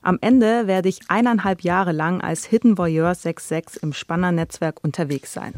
Am 0.02 0.19
Ende 0.21 0.67
werde 0.67 0.88
ich 0.88 1.00
eineinhalb 1.09 1.62
Jahre 1.62 1.93
lang 1.93 2.21
als 2.21 2.45
Hidden 2.45 2.79
Voyeur 2.79 3.14
66 3.14 3.83
im 3.83 3.93
Spanner-Netzwerk 3.93 4.83
unterwegs 4.83 5.33
sein. 5.33 5.55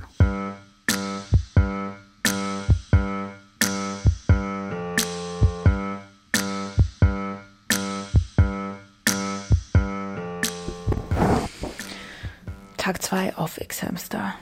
Tag 12.85 13.01
2 13.01 13.37
auf 13.37 13.59
X-Hamster. 13.59 14.35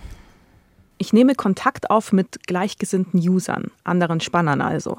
Ich 0.99 1.13
nehme 1.13 1.37
Kontakt 1.37 1.91
auf 1.91 2.11
mit 2.11 2.45
gleichgesinnten 2.49 3.21
Usern, 3.21 3.71
anderen 3.85 4.19
Spannern 4.19 4.61
also. 4.61 4.99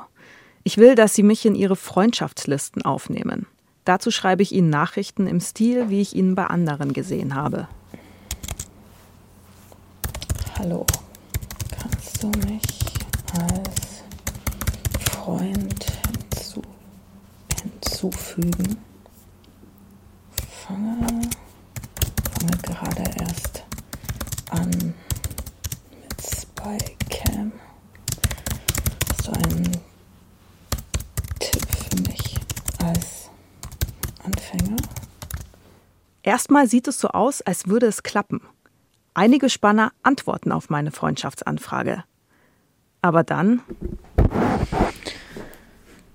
Ich 0.63 0.77
will, 0.77 0.95
dass 0.95 1.13
sie 1.13 1.23
mich 1.23 1.45
in 1.45 1.53
ihre 1.53 1.75
Freundschaftslisten 1.75 2.85
aufnehmen. 2.85 3.45
Dazu 3.83 4.11
schreibe 4.11 4.43
ich 4.43 4.53
ihnen 4.53 4.69
Nachrichten 4.69 5.27
im 5.27 5.41
Stil, 5.41 5.89
wie 5.89 5.99
ich 5.99 6.15
ihn 6.15 6.35
bei 6.35 6.45
anderen 6.45 6.93
gesehen 6.93 7.35
habe. 7.35 7.67
Hallo, 10.57 10.85
kannst 11.81 12.23
du 12.23 12.27
mich 12.47 12.93
als 13.33 14.03
Freund 15.11 15.85
hinzu 16.31 16.61
hinzufügen? 17.61 18.77
Fange 20.65 21.29
fange 22.43 22.57
gerade 22.61 23.03
erst 23.19 23.63
an 24.49 24.69
mit 24.69 26.21
Spycam. 26.21 27.51
Hast 29.09 29.27
du 29.27 29.31
einen 29.31 29.71
Tipp 31.39 31.65
für 31.65 32.01
mich 32.01 32.39
als 32.83 33.29
Anfänger? 34.23 34.77
Erstmal 36.23 36.67
sieht 36.67 36.87
es 36.87 36.99
so 36.99 37.09
aus, 37.09 37.41
als 37.41 37.67
würde 37.67 37.87
es 37.87 38.03
klappen. 38.03 38.41
Einige 39.13 39.49
Spanner 39.49 39.91
antworten 40.01 40.51
auf 40.51 40.69
meine 40.69 40.91
Freundschaftsanfrage. 40.91 42.03
Aber 43.01 43.23
dann. 43.23 43.61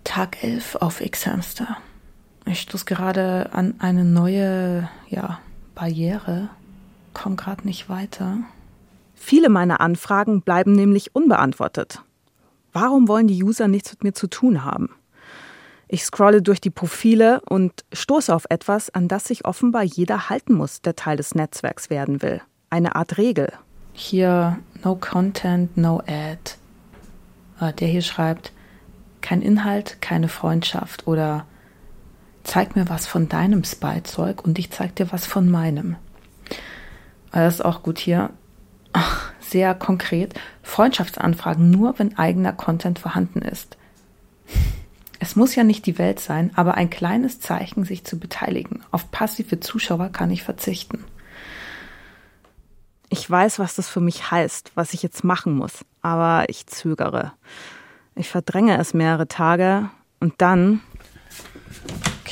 Tag 0.05 0.43
11 0.43 0.77
auf 0.77 1.01
X-Hamster. 1.01 1.77
Ich 2.45 2.63
stoße 2.63 2.87
gerade 2.87 3.51
an 3.53 3.75
eine 3.79 4.05
neue, 4.05 4.89
ja, 5.09 5.39
Barriere, 5.79 6.49
komme 7.15 7.37
gerade 7.37 7.65
nicht 7.65 7.89
weiter. 7.89 8.39
Viele 9.15 9.49
meiner 9.49 9.81
Anfragen 9.81 10.43
bleiben 10.43 10.73
nämlich 10.73 11.15
unbeantwortet. 11.15 12.03
Warum 12.73 13.07
wollen 13.07 13.29
die 13.29 13.45
User 13.45 13.69
nichts 13.69 13.93
mit 13.93 14.03
mir 14.03 14.13
zu 14.13 14.27
tun 14.27 14.65
haben? 14.65 14.91
Ich 15.87 16.05
scrolle 16.05 16.43
durch 16.43 16.61
die 16.61 16.71
Profile 16.71 17.41
und 17.49 17.85
stoße 17.93 18.35
auf 18.35 18.47
etwas, 18.51 18.91
an 18.91 19.07
das 19.07 19.25
sich 19.25 19.45
offenbar 19.45 19.85
jeder 19.85 20.29
halten 20.29 20.53
muss, 20.55 20.83
der 20.83 20.97
Teil 20.97 21.17
des 21.17 21.37
Netzwerks 21.37 21.91
werden 21.91 22.23
will. 22.23 22.43
Eine 22.71 22.97
Art 22.97 23.17
Regel. 23.17 23.53
Hier 23.93 24.59
No 24.83 24.97
Content, 24.97 25.77
No 25.77 26.03
Ad. 26.09 26.57
Äh, 27.61 27.73
der 27.73 27.87
hier 27.87 28.03
schreibt, 28.03 28.53
kein 29.21 29.43
Inhalt, 29.43 30.03
keine 30.03 30.29
Freundschaft 30.29 31.07
oder 31.07 31.47
zeig 32.49 32.77
mir 32.77 32.89
was 32.89 33.07
von 33.07 33.29
deinem 33.29 33.63
Spy-Zeug 33.63 34.43
und 34.43 34.59
ich 34.59 34.71
zeig 34.71 34.97
dir 34.97 35.13
was 35.13 35.27
von 35.27 35.51
meinem. 35.51 35.97
Das 37.31 37.55
ist 37.55 37.65
auch 37.65 37.83
gut 37.83 37.99
hier. 37.99 38.31
Ach, 38.93 39.31
sehr 39.41 39.75
konkret. 39.75 40.35
Freundschaftsanfragen 40.63 41.71
nur, 41.71 41.99
wenn 41.99 42.19
eigener 42.19 42.55
Content 42.55 42.99
vorhanden 42.99 43.43
ist. 43.43 43.77
Es 45.21 45.37
muss 45.37 45.55
ja 45.55 45.65
nicht 45.65 45.85
die 45.85 45.99
Welt 45.99 46.21
sein, 46.21 46.51
aber 46.55 46.75
ein 46.75 46.91
kleines 46.91 47.39
Zeichen, 47.39 47.85
sich 47.85 48.05
zu 48.05 48.19
beteiligen. 48.19 48.83
Auf 48.93 49.11
passive 49.11 49.61
Zuschauer 49.61 50.09
kann 50.09 50.31
ich 50.31 50.43
verzichten. 50.43 51.05
Ich 53.11 53.29
weiß, 53.29 53.59
was 53.59 53.75
das 53.75 53.89
für 53.89 54.01
mich 54.01 54.31
heißt, 54.31 54.73
was 54.75 54.95
ich 54.95 55.03
jetzt 55.03 55.25
machen 55.25 55.55
muss, 55.55 55.85
aber 56.03 56.49
ich 56.49 56.67
zögere. 56.67 57.33
Ich 58.15 58.29
verdränge 58.29 58.79
es 58.79 58.95
mehrere 58.95 59.29
Tage 59.29 59.91
und 60.21 60.35
dann 60.39 60.81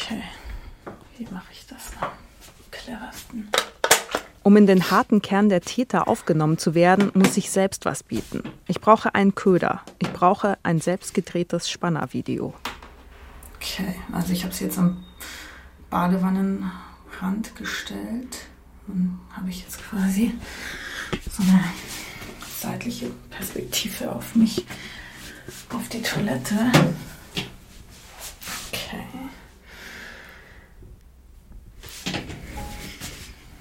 Okay, 0.06 0.22
wie 1.18 1.26
mache 1.32 1.50
ich 1.50 1.66
das 1.66 1.90
am 2.00 2.10
cleversten? 2.70 3.48
Um 4.44 4.56
in 4.56 4.68
den 4.68 4.92
harten 4.92 5.20
Kern 5.20 5.48
der 5.48 5.62
Täter 5.62 6.06
aufgenommen 6.06 6.58
zu 6.58 6.76
werden, 6.76 7.10
muss 7.14 7.36
ich 7.36 7.50
selbst 7.50 7.86
was 7.86 8.04
bieten. 8.04 8.44
Ich 8.68 8.80
brauche 8.80 9.16
einen 9.16 9.34
Köder. 9.34 9.82
Ich 9.98 10.12
brauche 10.12 10.58
ein 10.62 10.80
selbstgedrehtes 10.80 11.68
Spannervideo. 11.68 12.54
Okay, 13.56 13.96
also 14.12 14.32
ich 14.32 14.44
habe 14.44 14.52
es 14.52 14.60
jetzt 14.60 14.78
am 14.78 15.04
Badewannenrand 15.90 17.56
gestellt. 17.56 18.46
Dann 18.86 19.18
habe 19.32 19.50
ich 19.50 19.62
jetzt 19.62 19.82
quasi 19.82 20.32
so 21.32 21.42
eine 21.42 21.64
seitliche 22.60 23.10
Perspektive 23.30 24.12
auf 24.12 24.36
mich, 24.36 24.64
auf 25.70 25.88
die 25.88 26.02
Toilette. 26.02 26.70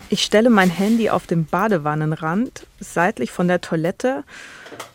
Ich 0.10 0.24
stelle 0.24 0.52
mein 0.52 0.70
Handy 0.70 1.10
auf 1.10 1.26
den 1.26 1.46
Badewannenrand, 1.46 2.68
seitlich 2.80 3.32
von 3.32 3.48
der 3.48 3.62
Toilette 3.62 4.24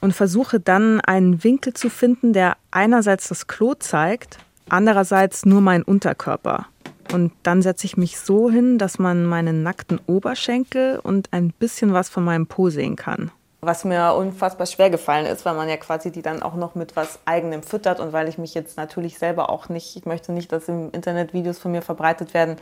und 0.00 0.12
versuche 0.12 0.60
dann 0.60 1.00
einen 1.00 1.42
Winkel 1.42 1.74
zu 1.74 1.90
finden, 1.90 2.32
der 2.32 2.56
einerseits 2.70 3.28
das 3.28 3.48
Klo 3.48 3.74
zeigt, 3.74 4.38
andererseits 4.68 5.44
nur 5.44 5.60
meinen 5.60 5.82
Unterkörper. 5.82 6.66
Und 7.12 7.32
dann 7.42 7.60
setze 7.60 7.86
ich 7.86 7.96
mich 7.96 8.20
so 8.20 8.50
hin, 8.50 8.78
dass 8.78 9.00
man 9.00 9.24
meinen 9.24 9.64
nackten 9.64 10.00
Oberschenkel 10.06 11.00
und 11.00 11.32
ein 11.32 11.52
bisschen 11.52 11.92
was 11.92 12.08
von 12.08 12.22
meinem 12.22 12.46
Po 12.46 12.70
sehen 12.70 12.94
kann. 12.94 13.32
Was 13.62 13.84
mir 13.84 14.14
unfassbar 14.14 14.66
schwer 14.66 14.90
gefallen 14.90 15.26
ist, 15.26 15.44
weil 15.44 15.54
man 15.54 15.68
ja 15.68 15.76
quasi 15.76 16.12
die 16.12 16.22
dann 16.22 16.40
auch 16.40 16.54
noch 16.54 16.76
mit 16.76 16.94
was 16.94 17.18
eigenem 17.24 17.64
füttert 17.64 17.98
und 17.98 18.12
weil 18.12 18.28
ich 18.28 18.38
mich 18.38 18.54
jetzt 18.54 18.76
natürlich 18.76 19.18
selber 19.18 19.50
auch 19.50 19.68
nicht, 19.68 19.96
ich 19.96 20.06
möchte 20.06 20.32
nicht, 20.32 20.52
dass 20.52 20.68
im 20.68 20.92
Internet 20.92 21.34
Videos 21.34 21.58
von 21.58 21.72
mir 21.72 21.82
verbreitet 21.82 22.32
werden, 22.32 22.56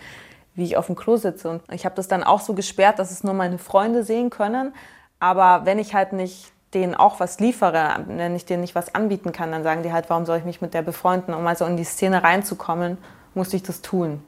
wie 0.59 0.65
ich 0.65 0.77
auf 0.77 0.87
dem 0.87 0.97
Klo 0.97 1.17
sitze. 1.17 1.49
Und 1.49 1.63
ich 1.73 1.85
habe 1.85 1.95
das 1.95 2.09
dann 2.09 2.25
auch 2.25 2.41
so 2.41 2.53
gesperrt, 2.53 2.99
dass 2.99 3.13
es 3.13 3.23
nur 3.23 3.33
meine 3.33 3.59
Freunde 3.59 4.03
sehen 4.03 4.29
können. 4.29 4.75
Aber 5.21 5.65
wenn 5.65 5.79
ich 5.79 5.95
halt 5.95 6.13
nicht 6.13 6.53
denen 6.75 6.95
auch 6.95 7.21
was 7.21 7.41
liefere, 7.41 8.05
wenn 8.09 8.35
ich 8.35 8.45
denen 8.45 8.61
nicht 8.61 8.75
was 8.75 8.95
anbieten 8.95 9.33
kann, 9.33 9.53
dann 9.53 9.63
sagen 9.63 9.83
die 9.83 9.93
halt, 9.93 10.11
warum 10.11 10.27
soll 10.27 10.39
ich 10.39 10.45
mich 10.45 10.61
mit 10.61 10.75
der 10.75 10.83
befreunden? 10.83 11.33
Um 11.33 11.47
also 11.47 11.65
in 11.65 11.77
die 11.77 11.85
Szene 11.85 12.23
reinzukommen, 12.23 12.99
musste 13.35 13.57
ich 13.57 13.63
das 13.63 13.81
tun. 13.81 14.23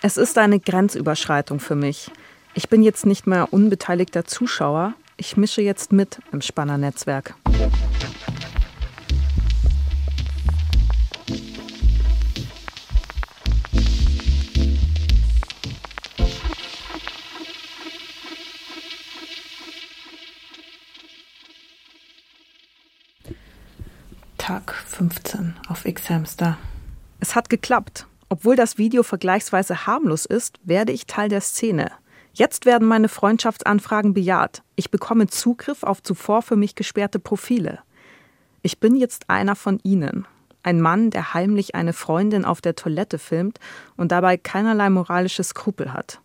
Es 0.00 0.16
ist 0.16 0.38
eine 0.38 0.58
Grenzüberschreitung 0.58 1.60
für 1.60 1.74
mich. 1.74 2.10
Ich 2.54 2.68
bin 2.68 2.82
jetzt 2.82 3.04
nicht 3.04 3.26
mehr 3.26 3.52
unbeteiligter 3.52 4.24
Zuschauer. 4.24 4.94
Ich 5.16 5.36
mische 5.36 5.60
jetzt 5.60 5.92
mit 5.92 6.20
im 6.32 6.40
Spannernetzwerk. 6.40 7.34
X-Hamster. 25.88 26.58
Es 27.18 27.34
hat 27.34 27.48
geklappt. 27.48 28.06
Obwohl 28.28 28.56
das 28.56 28.76
Video 28.76 29.02
vergleichsweise 29.02 29.86
harmlos 29.86 30.26
ist, 30.26 30.60
werde 30.62 30.92
ich 30.92 31.06
Teil 31.06 31.30
der 31.30 31.40
Szene. 31.40 31.90
Jetzt 32.34 32.66
werden 32.66 32.86
meine 32.86 33.08
Freundschaftsanfragen 33.08 34.12
bejaht. 34.12 34.62
Ich 34.76 34.90
bekomme 34.90 35.28
Zugriff 35.28 35.82
auf 35.82 36.02
zuvor 36.02 36.42
für 36.42 36.56
mich 36.56 36.74
gesperrte 36.74 37.18
Profile. 37.18 37.78
Ich 38.60 38.80
bin 38.80 38.96
jetzt 38.96 39.30
einer 39.30 39.56
von 39.56 39.80
ihnen. 39.82 40.26
Ein 40.62 40.82
Mann, 40.82 41.08
der 41.08 41.32
heimlich 41.32 41.74
eine 41.74 41.94
Freundin 41.94 42.44
auf 42.44 42.60
der 42.60 42.76
Toilette 42.76 43.18
filmt 43.18 43.58
und 43.96 44.12
dabei 44.12 44.36
keinerlei 44.36 44.90
moralische 44.90 45.42
Skrupel 45.42 45.94
hat. 45.94 46.20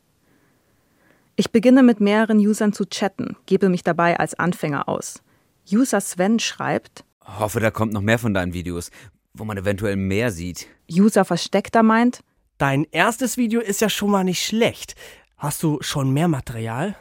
Ich 1.38 1.52
beginne 1.52 1.84
mit 1.84 2.02
mehreren 2.02 2.38
Usern 2.38 2.74
zu 2.74 2.86
chatten, 2.86 3.38
gebe 3.46 3.70
mich 3.70 3.84
dabei 3.84 4.20
als 4.20 4.34
Anfänger 4.38 4.90
aus. 4.90 5.24
User 5.72 6.02
Sven 6.02 6.40
schreibt, 6.40 7.06
Hoffe, 7.26 7.60
da 7.62 7.72
kommt 7.72 7.94
noch 7.94 8.02
mehr 8.02 8.20
von 8.20 8.34
deinen 8.34 8.54
Videos, 8.54 8.92
wo 9.34 9.46
man 9.46 9.58
eventuell 9.58 9.96
mehr 9.96 10.32
sieht. 10.32 10.68
User 10.90 11.26
Versteckter 11.26 11.84
meint, 11.84 12.22
Dein 12.64 12.86
erstes 12.92 13.36
Video 13.36 13.60
ist 13.60 13.82
ja 13.82 13.90
schon 13.90 14.12
mal 14.12 14.24
nicht 14.24 14.42
schlecht. 14.42 14.96
Hast 15.38 15.64
du 15.64 15.80
schon 15.82 16.12
mehr 16.14 16.28
Material? 16.28 16.96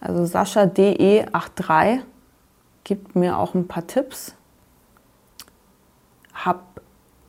Also 0.00 0.26
Sascha 0.26 0.64
DE83 0.64 2.00
gibt 2.84 3.14
mir 3.14 3.38
auch 3.38 3.54
ein 3.54 3.68
paar 3.68 3.86
Tipps. 3.86 4.34
Hab, 6.34 6.80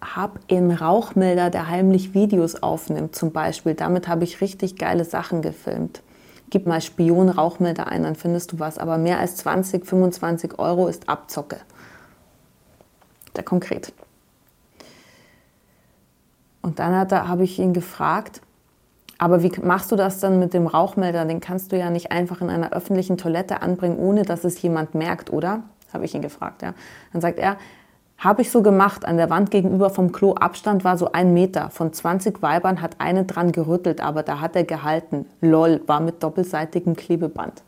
hab 0.02 0.40
einen 0.50 0.72
Rauchmelder, 0.72 1.50
der 1.50 1.68
heimlich 1.68 2.14
Videos 2.14 2.56
aufnimmt, 2.62 3.16
zum 3.16 3.32
Beispiel. 3.32 3.76
Damit 3.76 4.08
habe 4.08 4.24
ich 4.24 4.42
richtig 4.42 4.76
geile 4.76 5.06
Sachen 5.06 5.42
gefilmt. 5.42 6.02
Gib 6.50 6.66
mal 6.66 6.82
Spion-Rauchmelder 6.82 7.88
ein, 7.88 8.04
dann 8.04 8.16
findest 8.16 8.52
du 8.52 8.60
was. 8.60 8.80
Aber 8.80 8.98
mehr 8.98 9.20
als 9.20 9.38
20, 9.38 9.86
25 9.86 10.60
Euro 10.60 10.88
ist 10.88 11.08
Abzocke. 11.08 11.62
Der 13.36 13.44
konkret. 13.44 13.94
Und 16.62 16.80
dann 16.80 17.10
habe 17.12 17.44
ich 17.44 17.60
ihn 17.60 17.74
gefragt, 17.74 18.42
aber 19.18 19.44
wie 19.44 19.52
machst 19.62 19.92
du 19.92 19.96
das 19.96 20.20
dann 20.20 20.40
mit 20.40 20.54
dem 20.54 20.66
Rauchmelder? 20.66 21.26
Den 21.26 21.42
kannst 21.42 21.72
du 21.72 21.78
ja 21.78 21.90
nicht 21.90 22.12
einfach 22.12 22.42
in 22.42 22.50
einer 22.50 22.74
öffentlichen 22.74 23.18
Toilette 23.18 23.62
anbringen, 23.62 23.98
ohne 23.98 24.24
dass 24.24 24.44
es 24.44 24.62
jemand 24.62 24.96
merkt, 24.96 25.32
oder? 25.32 25.64
Habe 25.94 26.06
ich 26.06 26.16
ihn 26.16 26.22
gefragt. 26.22 26.62
Ja. 26.62 26.74
Dann 27.14 27.22
sagt 27.22 27.38
er, 27.38 27.58
habe 28.18 28.42
ich 28.42 28.52
so 28.52 28.62
gemacht. 28.62 29.06
An 29.06 29.18
der 29.18 29.30
Wand 29.30 29.52
gegenüber 29.52 29.90
vom 29.90 30.12
Klo 30.12 30.34
Abstand 30.34 30.84
war 30.84 30.98
so 30.98 31.12
ein 31.12 31.34
Meter. 31.34 31.70
Von 31.70 31.92
20 31.92 32.42
Weibern 32.42 32.82
hat 32.82 32.96
eine 33.00 33.26
dran 33.26 33.52
gerüttelt, 33.52 34.02
aber 34.02 34.24
da 34.24 34.40
hat 34.40 34.56
er 34.56 34.64
gehalten. 34.64 35.26
Lol, 35.42 35.82
war 35.88 36.00
mit 36.00 36.24
doppelseitigem 36.24 36.96
Klebeband. 36.96 37.64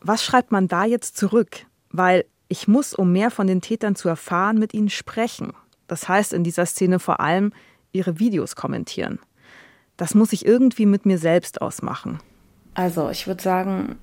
Was 0.00 0.24
schreibt 0.24 0.50
man 0.50 0.66
da 0.66 0.84
jetzt 0.84 1.16
zurück? 1.16 1.66
Weil 1.90 2.24
ich 2.48 2.68
muss, 2.68 2.92
um 2.92 3.12
mehr 3.12 3.30
von 3.30 3.46
den 3.46 3.60
Tätern 3.60 3.94
zu 3.94 4.08
erfahren, 4.08 4.58
mit 4.58 4.74
ihnen 4.74 4.90
sprechen. 4.90 5.52
Das 5.86 6.08
heißt 6.08 6.32
in 6.32 6.44
dieser 6.44 6.66
Szene 6.66 6.98
vor 6.98 7.20
allem 7.20 7.52
ihre 7.92 8.18
Videos 8.18 8.56
kommentieren. 8.56 9.18
Das 9.96 10.14
muss 10.14 10.32
ich 10.32 10.46
irgendwie 10.46 10.86
mit 10.86 11.06
mir 11.06 11.18
selbst 11.18 11.60
ausmachen. 11.60 12.18
Also, 12.74 13.10
ich 13.10 13.26
würde 13.26 13.42
sagen, 13.42 13.96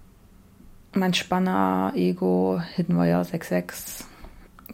mein 0.94 1.14
Spanner, 1.14 1.92
Ego, 1.96 2.62
Hidden 2.76 2.98
Warrior 2.98 3.24
66, 3.24 4.06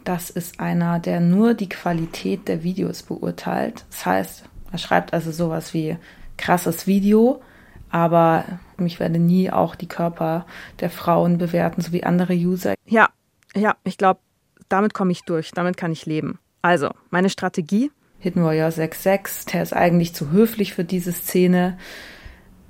das 0.04 0.30
ist 0.30 0.60
einer, 0.60 1.00
der 1.00 1.20
nur 1.20 1.54
die 1.54 1.68
Qualität 1.68 2.48
der 2.48 2.62
Videos 2.62 3.02
beurteilt. 3.02 3.84
Das 3.90 4.06
heißt, 4.06 4.44
er 4.70 4.78
schreibt 4.78 5.12
also 5.12 5.32
sowas 5.32 5.74
wie 5.74 5.96
krasses 6.36 6.86
Video, 6.86 7.42
aber 7.90 8.44
ich 8.78 9.00
werde 9.00 9.18
nie 9.18 9.50
auch 9.50 9.74
die 9.74 9.88
Körper 9.88 10.46
der 10.80 10.90
Frauen 10.90 11.38
bewerten, 11.38 11.80
so 11.80 11.92
wie 11.92 12.04
andere 12.04 12.34
User. 12.34 12.74
Ja, 12.86 13.08
ja, 13.54 13.76
ich 13.84 13.96
glaube, 13.96 14.20
damit 14.68 14.94
komme 14.94 15.12
ich 15.12 15.22
durch, 15.22 15.50
damit 15.52 15.76
kann 15.76 15.92
ich 15.92 16.06
leben. 16.06 16.38
Also, 16.62 16.90
meine 17.10 17.30
Strategie, 17.30 17.90
Hidden 18.18 18.42
Warrior 18.42 18.68
6.6, 18.68 19.52
der 19.52 19.62
ist 19.62 19.74
eigentlich 19.74 20.14
zu 20.14 20.30
höflich 20.30 20.74
für 20.74 20.84
diese 20.84 21.12
Szene, 21.12 21.78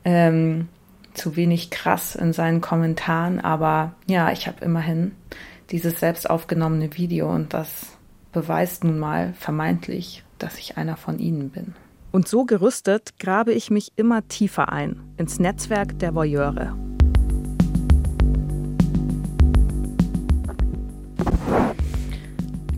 ähm, 0.04 0.68
zu 1.14 1.36
wenig 1.36 1.70
krass 1.70 2.14
in 2.14 2.32
seinen 2.32 2.60
Kommentaren, 2.60 3.40
aber 3.40 3.94
ja, 4.06 4.32
ich 4.32 4.46
habe 4.46 4.64
immerhin 4.64 5.12
dieses 5.70 6.00
selbst 6.00 6.28
aufgenommene 6.28 6.96
Video 6.96 7.32
und 7.32 7.54
das 7.54 7.96
beweist 8.32 8.84
nun 8.84 8.98
mal 8.98 9.32
vermeintlich, 9.34 10.24
dass 10.38 10.58
ich 10.58 10.76
einer 10.76 10.96
von 10.96 11.18
ihnen 11.18 11.50
bin. 11.50 11.74
Und 12.12 12.28
so 12.28 12.44
gerüstet 12.44 13.18
grabe 13.18 13.52
ich 13.52 13.70
mich 13.70 13.92
immer 13.96 14.26
tiefer 14.28 14.72
ein 14.72 15.00
ins 15.16 15.38
Netzwerk 15.38 15.98
der 15.98 16.14
Voyeure. 16.14 16.76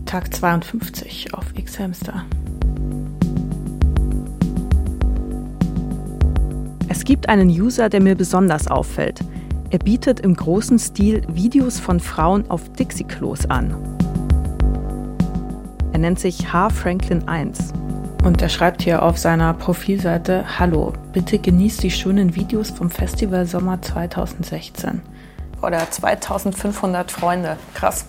Tag 0.05 0.33
52 0.33 1.33
auf 1.33 1.45
X-Hamster. 1.55 2.25
Es 6.91 7.03
gibt 7.03 7.29
einen 7.29 7.49
User, 7.49 7.87
der 7.87 8.01
mir 8.01 8.15
besonders 8.15 8.67
auffällt. 8.67 9.19
Er 9.69 9.77
bietet 9.77 10.21
im 10.21 10.35
großen 10.35 10.79
Stil 10.79 11.21
Videos 11.27 11.79
von 11.79 11.99
Frauen 11.99 12.49
auf 12.49 12.67
Dixie-Klos 12.73 13.45
an. 13.45 13.75
Er 15.93 15.99
nennt 15.99 16.19
sich 16.19 16.51
H. 16.51 16.69
Franklin 16.71 17.27
1. 17.27 17.73
Und 18.23 18.41
er 18.41 18.49
schreibt 18.49 18.81
hier 18.81 19.03
auf 19.03 19.19
seiner 19.19 19.53
Profilseite: 19.53 20.57
Hallo, 20.57 20.93
bitte 21.13 21.37
genießt 21.37 21.83
die 21.83 21.91
schönen 21.91 22.35
Videos 22.35 22.71
vom 22.71 22.89
Festival 22.89 23.45
Sommer 23.45 23.79
2016. 23.79 25.01
Oder 25.61 25.89
2500 25.91 27.11
Freunde. 27.11 27.57
Krass. 27.75 28.07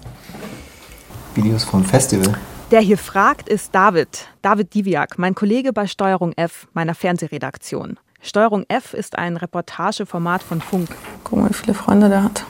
Videos 1.35 1.65
vom 1.65 1.85
Festival? 1.85 2.35
Der 2.71 2.81
hier 2.81 2.99
fragt, 2.99 3.49
ist 3.49 3.75
David. 3.75 4.29
David 4.41 4.73
Diviak, 4.73 5.19
mein 5.19 5.35
Kollege 5.35 5.73
bei 5.75 5.87
Steuerung 5.87 6.33
F, 6.37 6.67
meiner 6.73 6.95
Fernsehredaktion. 6.95 7.99
Steuerung 8.23 8.65
F 8.69 8.93
ist 8.93 9.17
ein 9.17 9.37
Reportageformat 9.37 10.43
von 10.43 10.61
Funk. 10.61 10.91
Guck 11.25 11.39
mal, 11.39 11.49
wie 11.49 11.55
viele 11.55 11.75
Freunde 11.75 12.09
der 12.09 12.25
hat. 12.25 12.45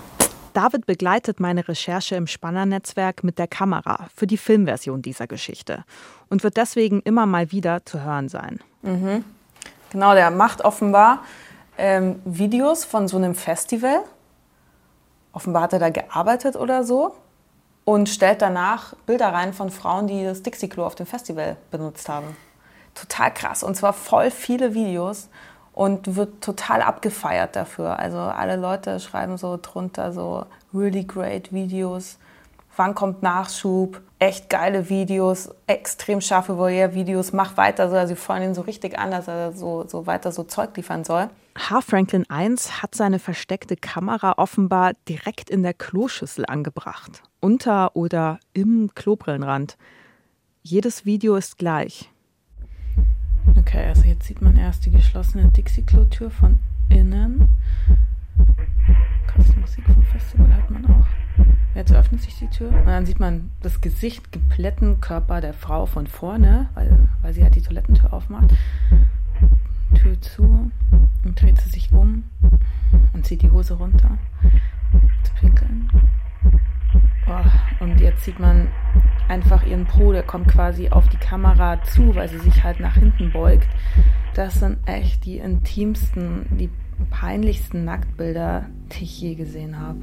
David 0.53 0.85
begleitet 0.85 1.39
meine 1.39 1.67
Recherche 1.69 2.17
im 2.17 2.27
Spannernetzwerk 2.27 3.23
mit 3.23 3.39
der 3.39 3.47
Kamera 3.47 4.09
für 4.15 4.27
die 4.27 4.37
Filmversion 4.37 5.01
dieser 5.01 5.29
Geschichte 5.29 5.85
und 6.29 6.43
wird 6.43 6.57
deswegen 6.57 7.01
immer 7.03 7.25
mal 7.25 7.53
wieder 7.53 7.87
zu 7.87 8.03
hören 8.03 8.29
sein. 8.29 8.59
Mhm. 8.83 9.25
Genau, 9.91 10.15
der 10.15 10.31
macht 10.33 10.65
offenbar 10.65 11.21
ähm, 11.79 12.21
Videos 12.25 12.85
von 12.85 13.07
so 13.07 13.17
einem 13.17 13.37
Festival. 13.37 14.01
Offenbar 15.33 15.63
hat 15.63 15.73
er 15.73 15.79
da 15.79 15.91
gearbeitet 15.91 16.57
oder 16.57 16.83
so 16.83 17.15
und 17.85 18.09
stellt 18.09 18.43
danach 18.43 18.95
Bilder 19.07 19.33
rein 19.33 19.53
von 19.53 19.71
Frauen, 19.71 20.09
die 20.09 20.25
das 20.25 20.43
Dixie-Klo 20.43 20.85
auf 20.85 20.97
dem 20.97 21.07
Festival 21.07 21.57
benutzt 21.71 22.09
haben. 22.09 22.37
Total 22.95 23.33
krass. 23.33 23.63
Und 23.63 23.77
zwar 23.77 23.93
voll 23.93 24.33
viele 24.33 24.75
Videos 24.75 25.29
und 25.73 26.17
wird 26.17 26.43
total 26.43 26.83
abgefeiert 26.83 27.57
dafür. 27.57 27.99
Also 27.99 28.19
alle 28.19 28.57
Leute 28.57 29.01
schreiben 29.01 29.37
so 29.37 29.59
drunter 29.61 30.13
so 30.13 30.45
really 30.75 31.05
great 31.05 31.53
Videos. 31.53 32.19
Wann 32.77 32.95
kommt 32.95 33.23
Nachschub? 33.23 34.01
Echt 34.19 34.49
geile 34.49 34.89
Videos, 34.89 35.51
extrem 35.67 36.21
scharfe 36.21 36.57
Voyeur-Videos. 36.57 37.33
Mach 37.33 37.57
weiter 37.57 37.89
so. 37.89 37.97
Also 37.97 38.15
sie 38.15 38.21
freuen 38.21 38.43
ihn 38.43 38.55
so 38.55 38.63
richtig 38.63 38.99
an, 38.99 39.11
dass 39.11 39.29
er 39.29 39.53
so, 39.53 39.85
so 39.87 40.07
weiter 40.07 40.31
so 40.33 40.45
Zeug 40.45 40.77
liefern 40.77 41.05
soll. 41.05 41.29
H. 41.59 41.81
Franklin 41.81 42.25
1 42.29 42.83
hat 42.83 42.95
seine 42.95 43.19
versteckte 43.19 43.77
Kamera 43.77 44.35
offenbar 44.37 44.93
direkt 45.09 45.51
in 45.51 45.63
der 45.63 45.75
Kloschüssel 45.75 46.47
angebracht. 46.47 47.23
Unter 47.41 47.97
oder 47.97 48.39
im 48.53 48.91
Klobrillenrand. 48.95 49.77
Jedes 50.63 51.05
Video 51.05 51.37
ist 51.37 51.59
gleich. 51.59 52.11
Okay, 53.57 53.87
also 53.87 54.05
jetzt 54.05 54.27
sieht 54.27 54.43
man 54.43 54.57
erst 54.57 54.87
die 54.87 54.91
geschlossene 54.91 55.49
Dixie-Klo-Tür 55.49 56.31
von 56.31 56.59
innen. 56.89 57.49
Krasse 59.27 59.59
Musik 59.59 59.85
vom 59.85 60.03
Festival 60.05 60.53
hat 60.55 60.71
man 60.71 60.87
auch. 60.87 61.07
Jetzt 61.75 61.93
öffnet 61.93 62.21
sich 62.21 62.37
die 62.39 62.49
Tür 62.49 62.69
und 62.71 62.87
dann 62.87 63.07
sieht 63.07 63.21
man 63.21 63.51
das 63.63 63.81
Gesicht 63.81 64.33
geplätten 64.33 65.01
Körper 65.01 65.41
der 65.41 65.55
Frau 65.55 65.87
von 65.87 66.07
vorne, 66.07 66.69
weil, 66.75 67.09
weil 67.23 67.33
sie 67.33 67.43
halt 67.43 67.55
die 67.55 67.63
Toilettentür 67.63 68.13
aufmacht. 68.13 68.55
Tür 69.95 70.21
zu 70.21 70.71
und 71.25 71.41
dreht 71.41 71.61
sie 71.61 71.69
sich 71.71 71.93
um 71.93 72.25
und 73.13 73.27
zieht 73.27 73.43
die 73.43 73.51
Hose 73.51 73.75
runter 73.75 74.19
zu 75.23 75.33
pinkeln. 75.35 75.89
Oh, 77.33 77.85
und 77.85 78.01
jetzt 78.01 78.25
sieht 78.25 78.41
man 78.41 78.67
einfach 79.29 79.65
ihren 79.65 79.87
Po, 79.87 80.11
der 80.11 80.25
kommt 80.25 80.49
quasi 80.49 80.89
auf 80.89 81.09
die 81.09 81.17
Kamera 81.17 81.81
zu, 81.85 82.17
weil 82.17 82.29
sie 82.29 82.41
sich 82.41 82.65
halt 82.65 82.81
nach 82.81 82.95
hinten 82.95 83.31
beugt. 83.31 83.69
Das 84.35 84.55
sind 84.55 84.79
echt 84.85 85.25
die 85.27 85.39
intimsten, 85.39 86.47
die 86.59 86.71
peinlichsten 87.09 87.85
Nacktbilder, 87.85 88.67
die 88.91 89.05
ich 89.05 89.21
je 89.21 89.37
gesehen 89.37 89.79
habe. 89.79 90.01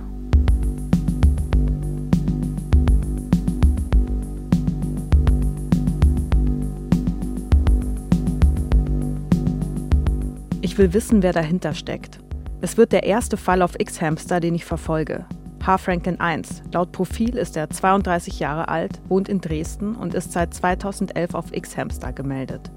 Ich 10.61 10.77
will 10.77 10.93
wissen, 10.93 11.23
wer 11.23 11.33
dahinter 11.33 11.73
steckt. 11.73 12.19
Es 12.61 12.77
wird 12.77 12.93
der 12.93 13.03
erste 13.03 13.35
Fall 13.35 13.61
auf 13.61 13.77
X-Hamster, 13.77 14.39
den 14.39 14.55
ich 14.55 14.63
verfolge. 14.63 15.25
H. 15.67 15.80
Franklin 15.80 16.21
1. 16.21 16.63
Laut 16.71 16.93
Profil 16.93 17.36
ist 17.36 17.58
er 17.58 17.69
32 17.69 18.39
Jahre 18.39 18.69
alt, 18.69 19.01
wohnt 19.10 19.27
in 19.27 19.41
Dresden 19.41 19.97
und 19.97 20.13
ist 20.13 20.32
seit 20.32 20.53
2011 20.53 21.36
auf 21.36 21.51
X-Hamster 21.51 22.13
gemeldet. 22.13 22.71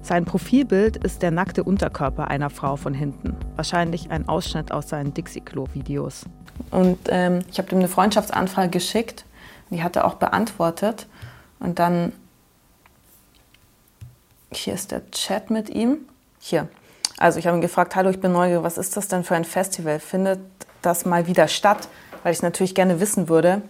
Sein 0.00 0.24
Profilbild 0.24 0.96
ist 1.04 1.20
der 1.20 1.30
nackte 1.30 1.64
Unterkörper 1.64 2.28
einer 2.28 2.48
Frau 2.48 2.76
von 2.76 2.94
hinten. 2.94 3.36
Wahrscheinlich 3.56 4.10
ein 4.10 4.26
Ausschnitt 4.26 4.72
aus 4.72 4.88
seinen 4.88 5.12
Dixie-Klo-Videos. 5.12 6.24
Und 6.70 6.98
ähm, 7.08 7.40
ich 7.50 7.58
habe 7.58 7.70
ihm 7.72 7.78
eine 7.80 7.88
Freundschaftsanfrage 7.88 8.70
geschickt. 8.70 9.26
Die 9.68 9.82
hat 9.82 9.96
er 9.96 10.06
auch 10.06 10.14
beantwortet. 10.14 11.06
Und 11.60 11.78
dann, 11.78 12.14
hier 14.50 14.72
ist 14.72 14.92
der 14.92 15.10
Chat 15.10 15.50
mit 15.50 15.68
ihm. 15.68 15.98
Hier. 16.38 16.68
Also 17.18 17.38
ich 17.38 17.46
habe 17.46 17.58
ihn 17.58 17.60
gefragt, 17.60 17.94
hallo, 17.96 18.08
ich 18.08 18.20
bin 18.20 18.32
neugierig, 18.32 18.64
was 18.64 18.78
ist 18.78 18.96
das 18.96 19.08
denn 19.08 19.24
für 19.24 19.36
ein 19.36 19.44
Festival? 19.44 20.00
Findet 20.00 20.40
das 20.80 21.04
mal 21.04 21.26
wieder 21.26 21.48
statt? 21.48 21.88
Weil 22.24 22.32
ich 22.32 22.42
natürlich 22.42 22.74
gerne 22.74 22.98
wissen 22.98 23.28
würde, 23.28 23.62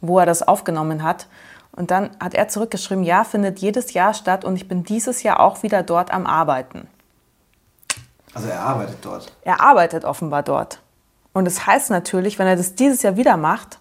wo 0.00 0.18
er 0.18 0.26
das 0.26 0.42
aufgenommen 0.42 1.04
hat. 1.04 1.28
Und 1.70 1.92
dann 1.92 2.10
hat 2.18 2.34
er 2.34 2.48
zurückgeschrieben, 2.48 3.04
ja, 3.04 3.22
findet 3.22 3.60
jedes 3.60 3.92
Jahr 3.92 4.14
statt 4.14 4.44
und 4.44 4.56
ich 4.56 4.66
bin 4.66 4.82
dieses 4.82 5.22
Jahr 5.22 5.38
auch 5.38 5.62
wieder 5.62 5.82
dort 5.84 6.10
am 6.10 6.26
Arbeiten. 6.26 6.88
Also 8.34 8.48
er 8.48 8.60
arbeitet 8.60 8.96
dort. 9.02 9.32
Er 9.42 9.60
arbeitet 9.60 10.04
offenbar 10.04 10.42
dort. 10.42 10.80
Und 11.34 11.44
das 11.44 11.66
heißt 11.66 11.90
natürlich, 11.90 12.38
wenn 12.38 12.46
er 12.46 12.56
das 12.56 12.74
dieses 12.74 13.02
Jahr 13.02 13.16
wieder 13.16 13.36
macht, 13.36 13.78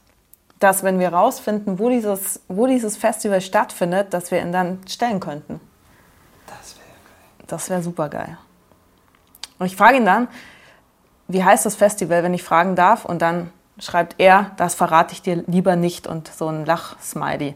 dass 0.60 0.84
wenn 0.84 1.00
wir 1.00 1.12
rausfinden, 1.12 1.80
wo 1.80 1.90
dieses, 1.90 2.42
wo 2.48 2.68
dieses 2.68 2.98
Festival 2.98 3.42
stattfindet, 3.42 4.14
dass 4.14 4.30
wir 4.30 4.42
ihn 4.42 4.52
dann 4.52 4.80
stellen 4.88 5.20
könnten. 5.20 5.60
Das 6.48 6.76
wäre 6.76 6.86
geil. 6.86 7.46
Das 7.48 7.70
wäre 7.70 7.82
super 7.82 8.10
geil. 8.10 8.38
Und 9.58 9.66
ich 9.66 9.76
frage 9.76 9.98
ihn 9.98 10.06
dann, 10.06 10.28
wie 11.28 11.44
heißt 11.44 11.66
das 11.66 11.76
Festival, 11.76 12.24
wenn 12.24 12.34
ich 12.34 12.44
fragen 12.44 12.76
darf? 12.76 13.06
Und 13.06 13.22
dann 13.22 13.52
schreibt 13.82 14.16
er, 14.20 14.52
das 14.56 14.76
verrate 14.76 15.14
ich 15.14 15.22
dir 15.22 15.44
lieber 15.48 15.76
nicht 15.76 16.08
und 16.08 16.30
so 16.30 16.48
ein 16.48 16.66
Lach-Smiley. 16.66 17.56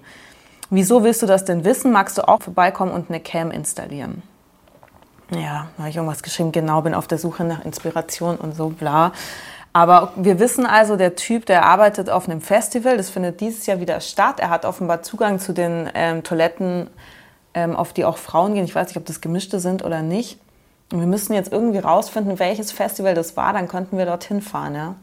Wieso 0.70 1.04
willst 1.04 1.22
du 1.22 1.26
das 1.26 1.46
denn 1.46 1.64
wissen? 1.64 1.92
Magst 1.92 2.18
du 2.18 2.28
auch 2.28 2.42
vorbeikommen 2.42 2.92
und 2.92 3.10
eine 3.10 3.20
Cam 3.22 3.52
installieren? 3.52 4.24
Ja, 5.32 5.68
habe 5.78 5.90
ich 5.90 5.96
irgendwas 5.96 6.24
geschrieben, 6.24 6.52
genau, 6.52 6.82
bin 6.82 6.94
auf 6.94 7.08
der 7.08 7.18
Suche 7.18 7.44
nach 7.44 7.64
Inspiration 7.64 8.36
und 8.36 8.56
so, 8.56 8.70
bla. 8.70 9.12
Aber 9.74 10.14
wir 10.16 10.40
wissen 10.40 10.66
also, 10.66 10.96
der 10.96 11.16
Typ, 11.16 11.46
der 11.46 11.66
arbeitet 11.66 12.10
auf 12.10 12.30
einem 12.30 12.42
Festival, 12.42 12.98
das 12.98 13.10
findet 13.10 13.42
dieses 13.42 13.66
Jahr 13.66 13.80
wieder 13.80 14.00
statt. 14.00 14.40
Er 14.40 14.50
hat 14.50 14.66
offenbar 14.66 15.02
Zugang 15.04 15.40
zu 15.40 15.54
den 15.54 15.90
ähm, 15.94 16.24
Toiletten, 16.24 16.90
ähm, 17.54 17.76
auf 17.76 17.92
die 17.92 18.06
auch 18.06 18.18
Frauen 18.18 18.54
gehen. 18.54 18.66
Ich 18.66 18.76
weiß 18.76 18.88
nicht, 18.88 18.98
ob 18.98 19.06
das 19.06 19.22
gemischte 19.22 19.60
sind 19.60 19.84
oder 19.84 20.02
nicht. 20.02 20.40
Und 20.92 21.00
wir 21.00 21.08
müssen 21.08 21.34
jetzt 21.34 21.52
irgendwie 21.52 21.80
rausfinden, 21.80 22.40
welches 22.40 22.72
Festival 22.72 23.16
das 23.16 23.36
war, 23.36 23.54
dann 23.54 23.68
könnten 23.68 23.98
wir 23.98 24.06
dorthin 24.06 24.42
fahren. 24.42 24.76
Ja? 24.76 24.96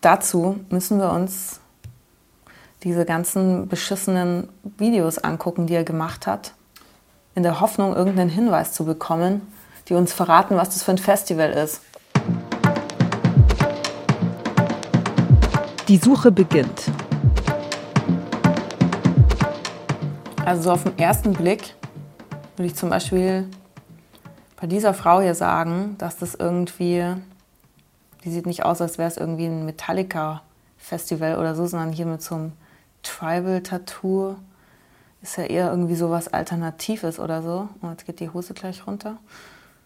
Dazu 0.00 0.60
müssen 0.70 1.00
wir 1.00 1.10
uns 1.10 1.58
diese 2.84 3.04
ganzen 3.04 3.66
beschissenen 3.66 4.48
Videos 4.76 5.18
angucken, 5.18 5.66
die 5.66 5.74
er 5.74 5.82
gemacht 5.82 6.28
hat, 6.28 6.54
in 7.34 7.42
der 7.42 7.60
Hoffnung, 7.60 7.96
irgendeinen 7.96 8.30
Hinweis 8.30 8.72
zu 8.72 8.84
bekommen, 8.84 9.52
die 9.88 9.94
uns 9.94 10.12
verraten, 10.12 10.56
was 10.56 10.70
das 10.70 10.84
für 10.84 10.92
ein 10.92 10.98
Festival 10.98 11.50
ist. 11.50 11.80
Die 15.88 15.96
Suche 15.96 16.30
beginnt. 16.30 16.92
Also 20.44 20.62
so 20.62 20.72
auf 20.72 20.84
den 20.84 20.98
ersten 20.98 21.32
Blick 21.32 21.74
würde 22.56 22.68
ich 22.68 22.76
zum 22.76 22.90
Beispiel 22.90 23.48
bei 24.60 24.66
dieser 24.66 24.94
Frau 24.94 25.20
hier 25.20 25.34
sagen, 25.34 25.96
dass 25.98 26.16
das 26.16 26.34
irgendwie, 26.34 27.04
die 28.24 28.30
sieht 28.30 28.46
nicht 28.46 28.64
aus, 28.64 28.80
als 28.80 28.98
wäre 28.98 29.08
es 29.08 29.16
irgendwie 29.16 29.46
ein 29.46 29.64
Metallica-Festival 29.64 31.38
oder 31.38 31.54
so, 31.54 31.66
sondern 31.66 31.92
hier 31.92 32.06
mit 32.06 32.22
so 32.22 32.34
einem 32.34 32.52
Tribal-Tattoo 33.02 34.36
ist 35.22 35.36
ja 35.36 35.44
eher 35.44 35.70
irgendwie 35.70 35.94
so 35.94 36.10
was 36.10 36.28
Alternatives 36.28 37.18
oder 37.18 37.42
so. 37.42 37.68
Und 37.80 37.90
jetzt 37.90 38.06
geht 38.06 38.20
die 38.20 38.30
Hose 38.30 38.54
gleich 38.54 38.86
runter. 38.86 39.16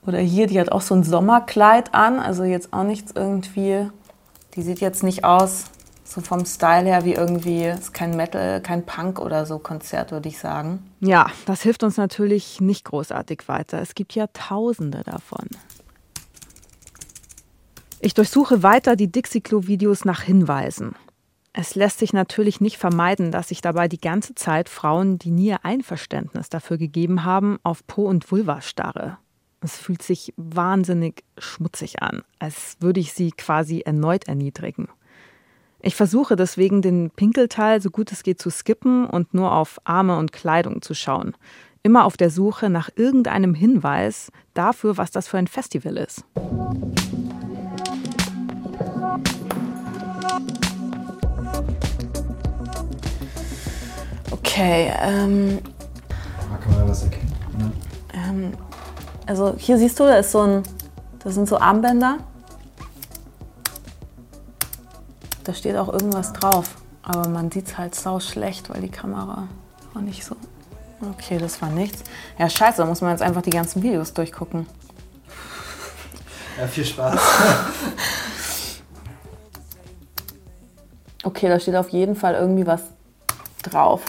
Oder 0.07 0.19
hier, 0.19 0.47
die 0.47 0.61
hat 0.61 0.73
auch 0.73 0.81
so 0.81 0.95
ein 0.95 1.05
Sommerkleid 1.05 1.95
an, 1.95 2.19
also 2.19 2.43
jetzt 2.43 2.73
auch 2.73 2.83
nichts 2.83 3.13
irgendwie, 3.15 3.89
die 4.55 4.63
sieht 4.63 4.81
jetzt 4.81 5.03
nicht 5.03 5.25
aus, 5.25 5.67
so 6.05 6.21
vom 6.21 6.45
Style 6.45 6.85
her 6.85 7.05
wie 7.05 7.15
irgendwie, 7.15 7.65
ist 7.65 7.95
kein 7.95 8.17
Metal, 8.17 8.61
kein 8.61 8.85
Punk 8.85 9.21
oder 9.21 9.47
so 9.47 9.59
Konzert, 9.59 10.11
würde 10.11 10.29
ich 10.29 10.39
sagen. 10.39 10.91
Ja, 11.01 11.27
das 11.47 11.63
hilft 11.63 11.85
uns 11.85 11.97
natürlich 11.97 12.61
nicht 12.61 12.85
großartig 12.85 13.45
weiter. 13.47 13.81
Es 13.81 13.95
gibt 13.95 14.15
ja 14.15 14.27
Tausende 14.33 15.03
davon. 15.05 15.47
Ich 18.05 18.15
durchsuche 18.15 18.65
weiter 18.65 18.97
die 18.97 19.13
Dixie-Klo-Videos 19.13 20.05
nach 20.05 20.23
Hinweisen. 20.23 20.97
Es 21.53 21.77
lässt 21.77 22.01
sich 22.01 22.13
natürlich 22.13 22.61
nicht 22.61 22.77
vermeiden, 22.77 23.31
dass 23.31 23.53
ich 23.53 23.61
dabei 23.61 23.87
die 23.87 24.01
ganze 24.01 24.35
Zeit 24.35 24.69
Frauen, 24.69 25.21
die 25.21 25.31
nie 25.31 25.51
ihr 25.51 25.65
Einverständnis 25.65 26.49
dafür 26.49 26.79
gegeben 26.79 27.25
haben, 27.25 27.61
auf 27.63 27.87
Po 27.87 28.07
und 28.07 28.29
Vulva 28.29 28.61
starre. 28.61 29.19
Es 29.61 29.79
fühlt 29.79 30.03
sich 30.03 30.35
wahnsinnig 30.37 31.23
schmutzig 31.39 32.03
an, 32.03 32.23
als 32.41 32.77
würde 32.81 32.99
ich 32.99 33.13
sie 33.13 33.31
quasi 33.31 33.83
erneut 33.83 34.27
erniedrigen. 34.27 34.89
Ich 35.81 35.95
versuche 35.95 36.35
deswegen 36.35 36.83
den 36.83 37.11
Pinkelteil 37.11 37.81
so 37.81 37.91
gut 37.91 38.11
es 38.11 38.25
geht 38.25 38.43
zu 38.43 38.51
skippen 38.51 39.07
und 39.07 39.33
nur 39.33 39.53
auf 39.53 39.79
Arme 39.85 40.19
und 40.19 40.33
Kleidung 40.33 40.83
zu 40.83 40.95
schauen. 40.95 41.37
Immer 41.85 42.05
auf 42.05 42.17
der 42.17 42.31
Suche 42.31 42.69
nach 42.69 42.91
irgendeinem 42.97 43.55
Hinweis 43.55 44.33
dafür, 44.55 44.97
was 44.97 45.13
das 45.13 45.29
für 45.29 45.39
ein 45.39 45.47
Festival 45.47 45.97
ist. 45.99 46.25
Okay, 54.31 54.93
ähm, 55.01 55.61
Da 56.51 56.57
kann 56.59 56.73
man 56.73 56.81
ja 56.81 56.89
was 56.89 57.05
erkennen. 57.05 57.33
Ne? 57.59 57.73
ähm, 58.15 58.53
also 59.27 59.55
hier 59.57 59.79
siehst 59.79 59.99
du, 59.99 60.05
da 60.05 60.17
ist 60.17 60.33
so 60.33 60.41
ein, 60.43 60.63
das 61.25 61.35
sind 61.35 61.49
so 61.49 61.59
Armbänder. 61.59 62.19
Da 65.45 65.55
steht 65.55 65.77
auch 65.77 65.93
irgendwas 65.93 66.33
drauf, 66.33 66.71
aber 67.03 67.29
man 67.29 67.51
sieht 67.51 67.67
es 67.69 67.79
halt 67.79 67.95
sau 67.95 68.21
schlecht, 68.21 68.71
weil 68.71 68.81
die 68.81 68.91
Kamera 68.91 69.49
war 69.93 70.03
nicht 70.03 70.25
so. 70.25 70.37
Okay, 71.01 71.39
das 71.39 71.61
war 71.61 71.71
nichts. 71.71 72.05
Ja, 72.39 72.49
scheiße, 72.49 72.77
da 72.79 72.87
muss 72.87 73.01
man 73.01 73.11
jetzt 73.11 73.23
einfach 73.23 73.43
die 73.43 73.51
ganzen 73.51 73.83
Videos 73.83 74.13
durchgucken. 74.13 74.67
Ja, 76.59 76.67
viel 76.69 76.85
Spaß. 76.85 77.19
Okay, 81.25 81.49
da 81.49 81.61
steht 81.61 81.77
auf 81.77 81.91
jeden 81.91 82.17
Fall 82.17 82.35
irgendwie 82.35 82.67
was 82.67 82.83
drauf. 83.63 84.03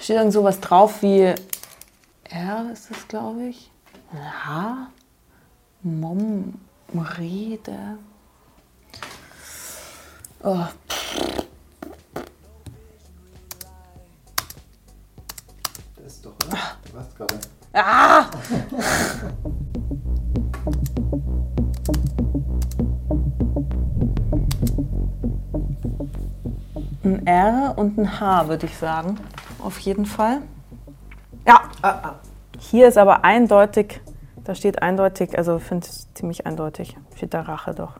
Steht 0.00 0.16
irgend 0.16 0.32
sowas 0.32 0.60
drauf 0.60 1.00
wie 1.02 1.32
R 2.24 2.70
ist 2.72 2.90
das, 2.90 3.06
glaube 3.06 3.44
ich. 3.44 3.70
H? 4.12 4.88
Mom, 5.82 6.54
Rede. 7.18 7.98
Oh, 10.42 10.66
Das 15.96 16.14
ist 16.14 16.26
doch, 16.26 16.34
oder? 16.46 16.58
Du 16.84 16.94
warst 16.94 17.16
gerade. 17.16 17.38
Ah! 17.72 18.28
Ein 27.04 27.26
R 27.26 27.74
und 27.76 27.98
ein 27.98 28.20
H, 28.20 28.48
würde 28.48 28.66
ich 28.66 28.76
sagen. 28.76 29.18
Auf 29.58 29.78
jeden 29.80 30.06
Fall. 30.06 30.42
Ja, 31.46 31.62
hier 32.58 32.86
ist 32.86 32.96
aber 32.96 33.24
eindeutig, 33.24 34.00
da 34.44 34.54
steht 34.54 34.82
eindeutig, 34.82 35.36
also 35.36 35.56
ich 35.56 35.64
finde 35.64 35.86
es 35.86 36.12
ziemlich 36.14 36.46
eindeutig, 36.46 36.96
steht 37.16 37.34
da 37.34 37.40
Rache 37.40 37.74
doch. 37.74 37.98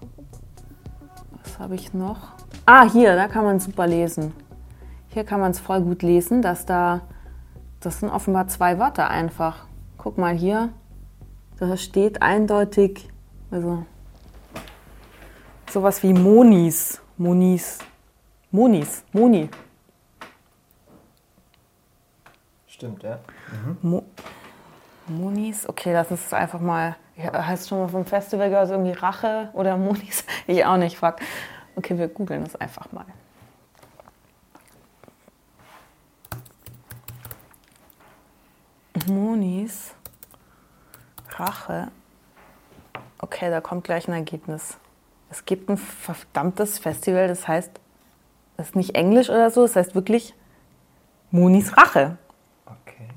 Was 1.42 1.58
habe 1.58 1.74
ich 1.74 1.92
noch? 1.92 2.32
Ah, 2.64 2.88
hier, 2.88 3.16
da 3.16 3.26
kann 3.26 3.44
man 3.44 3.58
super 3.58 3.88
lesen. 3.88 4.32
Hier 5.08 5.24
kann 5.24 5.40
man 5.40 5.50
es 5.50 5.58
voll 5.58 5.80
gut 5.80 6.02
lesen, 6.02 6.40
dass 6.40 6.64
da, 6.64 7.00
das 7.80 8.00
sind 8.00 8.08
offenbar 8.08 8.46
zwei 8.46 8.78
Wörter 8.78 9.10
einfach. 9.10 9.66
Guck 9.98 10.16
mal 10.16 10.34
hier, 10.34 10.68
da 11.58 11.76
steht 11.76 12.22
eindeutig, 12.22 13.08
also 13.50 13.84
sowas 15.68 16.02
wie 16.04 16.12
Monis, 16.12 17.00
Monis, 17.16 17.78
Monis, 18.54 19.02
Moni. 19.14 19.48
Stimmt, 22.66 23.02
ja. 23.02 23.18
Mo 23.80 24.04
Monis, 25.06 25.66
okay, 25.66 25.94
lass 25.94 26.10
uns 26.10 26.24
das 26.24 26.34
einfach 26.34 26.60
mal. 26.60 26.96
Heißt 27.16 27.68
schon 27.68 27.78
mal 27.78 27.88
vom 27.88 28.04
Festival 28.04 28.50
gehört 28.50 28.68
irgendwie 28.68 28.92
Rache 28.92 29.48
oder 29.54 29.76
Monis? 29.78 30.24
Ich 30.46 30.64
auch 30.66 30.76
nicht, 30.76 30.98
fuck. 30.98 31.16
Okay, 31.76 31.96
wir 31.96 32.08
googeln 32.08 32.44
das 32.44 32.54
einfach 32.56 32.92
mal. 32.92 33.06
Monis, 39.06 39.94
Rache. 41.30 41.90
Okay, 43.18 43.48
da 43.48 43.62
kommt 43.62 43.84
gleich 43.84 44.08
ein 44.08 44.14
Ergebnis. 44.14 44.76
Es 45.30 45.46
gibt 45.46 45.70
ein 45.70 45.78
verdammtes 45.78 46.78
Festival, 46.78 47.28
das 47.28 47.48
heißt, 47.48 47.80
das 48.56 48.68
ist 48.68 48.76
nicht 48.76 48.94
Englisch 48.94 49.30
oder 49.30 49.50
so, 49.50 49.62
das 49.62 49.76
heißt 49.76 49.94
wirklich 49.94 50.34
Monis 51.30 51.76
Rache. 51.76 52.18
Okay. 52.66 53.08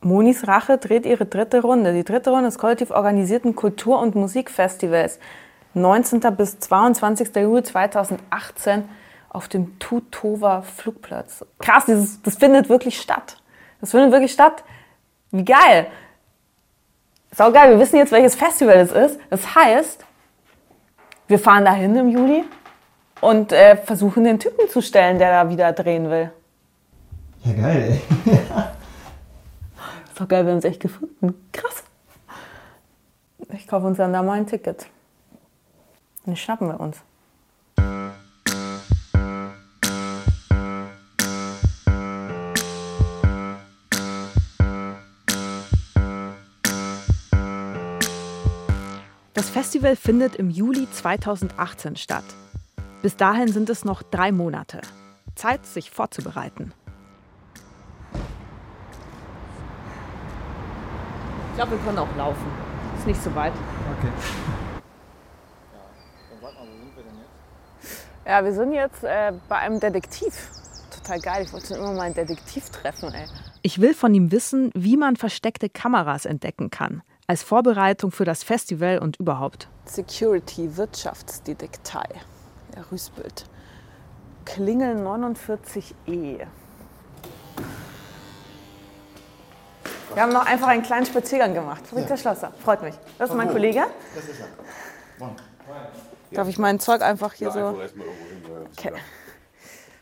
Monis 0.00 0.46
Rache 0.46 0.78
dreht 0.78 1.06
ihre 1.06 1.26
dritte 1.26 1.62
Runde. 1.62 1.92
Die 1.92 2.04
dritte 2.04 2.30
Runde 2.30 2.46
des 2.46 2.58
kollektiv 2.58 2.90
organisierten 2.90 3.56
Kultur- 3.56 4.00
und 4.00 4.14
Musikfestivals. 4.14 5.18
19. 5.74 6.20
bis 6.36 6.60
22. 6.60 7.34
Juli 7.34 7.64
2018 7.64 8.84
auf 9.28 9.48
dem 9.48 9.78
Tutova 9.80 10.62
Flugplatz. 10.62 11.44
Krass, 11.58 11.86
dieses, 11.86 12.22
das 12.22 12.36
findet 12.36 12.68
wirklich 12.68 13.00
statt. 13.00 13.38
Das 13.80 13.90
findet 13.90 14.12
wirklich 14.12 14.32
statt. 14.32 14.62
Wie 15.32 15.44
geil. 15.44 15.88
Sau 17.32 17.50
geil, 17.50 17.70
wir 17.70 17.80
wissen 17.80 17.96
jetzt, 17.96 18.12
welches 18.12 18.36
Festival 18.36 18.76
es 18.76 18.92
ist. 18.92 19.18
Das 19.28 19.56
heißt, 19.56 20.04
wir 21.26 21.38
fahren 21.40 21.64
dahin 21.64 21.96
im 21.96 22.08
Juli 22.08 22.44
und 23.24 23.52
äh, 23.52 23.76
versuchen, 23.76 24.24
den 24.24 24.38
Typen 24.38 24.68
zu 24.68 24.82
stellen, 24.82 25.18
der 25.18 25.30
da 25.30 25.48
wieder 25.48 25.72
drehen 25.72 26.10
will. 26.10 26.30
Ja, 27.42 27.52
geil, 27.54 28.00
ey. 28.26 28.34
Ist 30.14 30.28
geil, 30.28 30.44
wir 30.44 30.52
haben 30.52 30.58
es 30.58 30.64
echt 30.64 30.80
gefunden. 30.80 31.34
Krass. 31.52 31.82
Ich 33.52 33.66
kaufe 33.66 33.86
uns 33.86 33.96
dann 33.96 34.12
da 34.12 34.22
mal 34.22 34.34
ein 34.34 34.46
Ticket. 34.46 34.86
Und 36.26 36.38
schnappen 36.38 36.68
wir 36.68 36.78
uns. 36.80 36.98
Das 49.32 49.50
Festival 49.50 49.96
findet 49.96 50.36
im 50.36 50.50
Juli 50.50 50.86
2018 50.90 51.96
statt. 51.96 52.24
Bis 53.04 53.18
dahin 53.18 53.48
sind 53.48 53.68
es 53.68 53.84
noch 53.84 54.02
drei 54.02 54.32
Monate. 54.32 54.80
Zeit, 55.34 55.66
sich 55.66 55.90
vorzubereiten. 55.90 56.72
Ich 61.50 61.56
glaube, 61.56 61.72
wir 61.72 61.78
können 61.80 61.98
auch 61.98 62.16
laufen. 62.16 62.46
Ist 62.96 63.06
nicht 63.06 63.22
so 63.22 63.34
weit. 63.34 63.52
Okay. 63.98 64.08
Ja, 68.24 68.42
wir 68.42 68.54
sind 68.54 68.72
jetzt 68.72 69.04
äh, 69.04 69.34
bei 69.50 69.58
einem 69.58 69.80
Detektiv. 69.80 70.48
Total 70.90 71.20
geil. 71.20 71.44
Ich 71.44 71.52
wollte 71.52 71.66
schon 71.66 71.76
immer 71.76 71.92
mal 71.92 72.04
einen 72.04 72.14
Detektiv 72.14 72.70
treffen, 72.70 73.12
ey. 73.12 73.26
Ich 73.60 73.82
will 73.82 73.92
von 73.92 74.14
ihm 74.14 74.32
wissen, 74.32 74.70
wie 74.74 74.96
man 74.96 75.16
versteckte 75.16 75.68
Kameras 75.68 76.24
entdecken 76.24 76.70
kann. 76.70 77.02
Als 77.26 77.42
Vorbereitung 77.42 78.12
für 78.12 78.24
das 78.24 78.42
Festival 78.42 78.98
und 78.98 79.18
überhaupt. 79.18 79.68
Security 79.84 80.78
Wirtschaftsdetektei. 80.78 82.08
Ja, 82.74 82.82
Rüßbild. 82.90 83.44
Klingel 84.44 84.96
49e. 84.96 86.46
Wir 90.14 90.22
haben 90.22 90.32
noch 90.32 90.46
einfach 90.46 90.68
einen 90.68 90.82
kleinen 90.82 91.06
Spaziergang 91.06 91.54
gemacht. 91.54 91.86
Friedrich 91.86 92.20
Schlosser. 92.20 92.52
Freut 92.62 92.82
mich. 92.82 92.94
Das 93.18 93.30
ist 93.30 93.36
mein 93.36 93.48
Kollege. 93.48 93.84
Das 94.14 94.24
ist 94.24 94.40
er. 94.40 94.48
Darf 96.30 96.48
ich 96.48 96.58
mein 96.58 96.78
Zeug 96.80 97.02
einfach 97.02 97.32
hier 97.32 97.50
so? 97.50 97.78
Okay. 98.76 98.92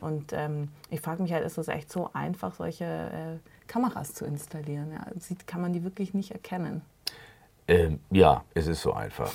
Und 0.01 0.33
ähm, 0.33 0.69
ich 0.91 1.01
frage 1.01 1.23
mich 1.23 1.33
halt, 1.33 1.45
ist 1.45 1.59
es 1.59 1.69
echt 1.69 1.91
so 1.93 2.11
einfach, 2.13 2.55
solche 2.55 2.85
äh, 2.85 3.69
Kameras 3.69 4.15
zu 4.15 4.25
installieren? 4.25 4.93
Ja, 4.93 5.07
sieht, 5.19 5.47
kann 5.47 5.61
man 5.61 5.73
die 5.73 5.85
wirklich 5.85 6.13
nicht 6.13 6.33
erkennen? 6.33 6.83
Ähm, 7.69 8.01
ja, 8.11 8.45
es 8.55 8.67
ist 8.67 8.83
so 8.83 8.93
einfach. 8.93 9.33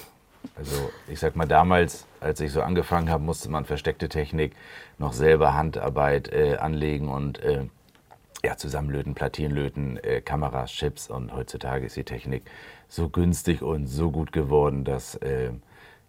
Also 0.56 0.90
ich 1.08 1.20
sag 1.20 1.36
mal, 1.36 1.48
damals, 1.48 2.06
als 2.20 2.40
ich 2.40 2.52
so 2.52 2.62
angefangen 2.62 3.10
habe, 3.10 3.24
musste 3.24 3.50
man 3.50 3.66
versteckte 3.66 4.10
Technik 4.10 4.56
noch 4.98 5.14
selber 5.14 5.54
Handarbeit 5.54 6.32
äh, 6.32 6.58
anlegen 6.58 7.10
und 7.10 7.40
äh, 7.40 7.66
ja, 8.44 8.56
zusammenlöten, 8.56 9.14
Platinlöten, 9.16 9.98
äh, 10.04 10.22
Kameras, 10.22 10.72
Chips 10.72 11.10
und 11.10 11.34
heutzutage 11.34 11.86
ist 11.86 11.96
die 11.96 12.04
Technik 12.04 12.44
so 12.88 13.10
günstig 13.10 13.62
und 13.62 13.88
so 13.88 14.12
gut 14.12 14.32
geworden, 14.32 14.84
dass 14.84 15.16
äh, 15.16 15.52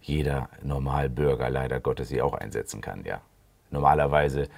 jeder 0.00 0.48
Normalbürger 0.62 1.50
leider 1.50 1.80
Gottes 1.80 2.08
sie 2.08 2.22
auch 2.22 2.34
einsetzen 2.34 2.80
kann, 2.80 3.04
ja. 3.04 3.20
Normalerweise 3.70 4.48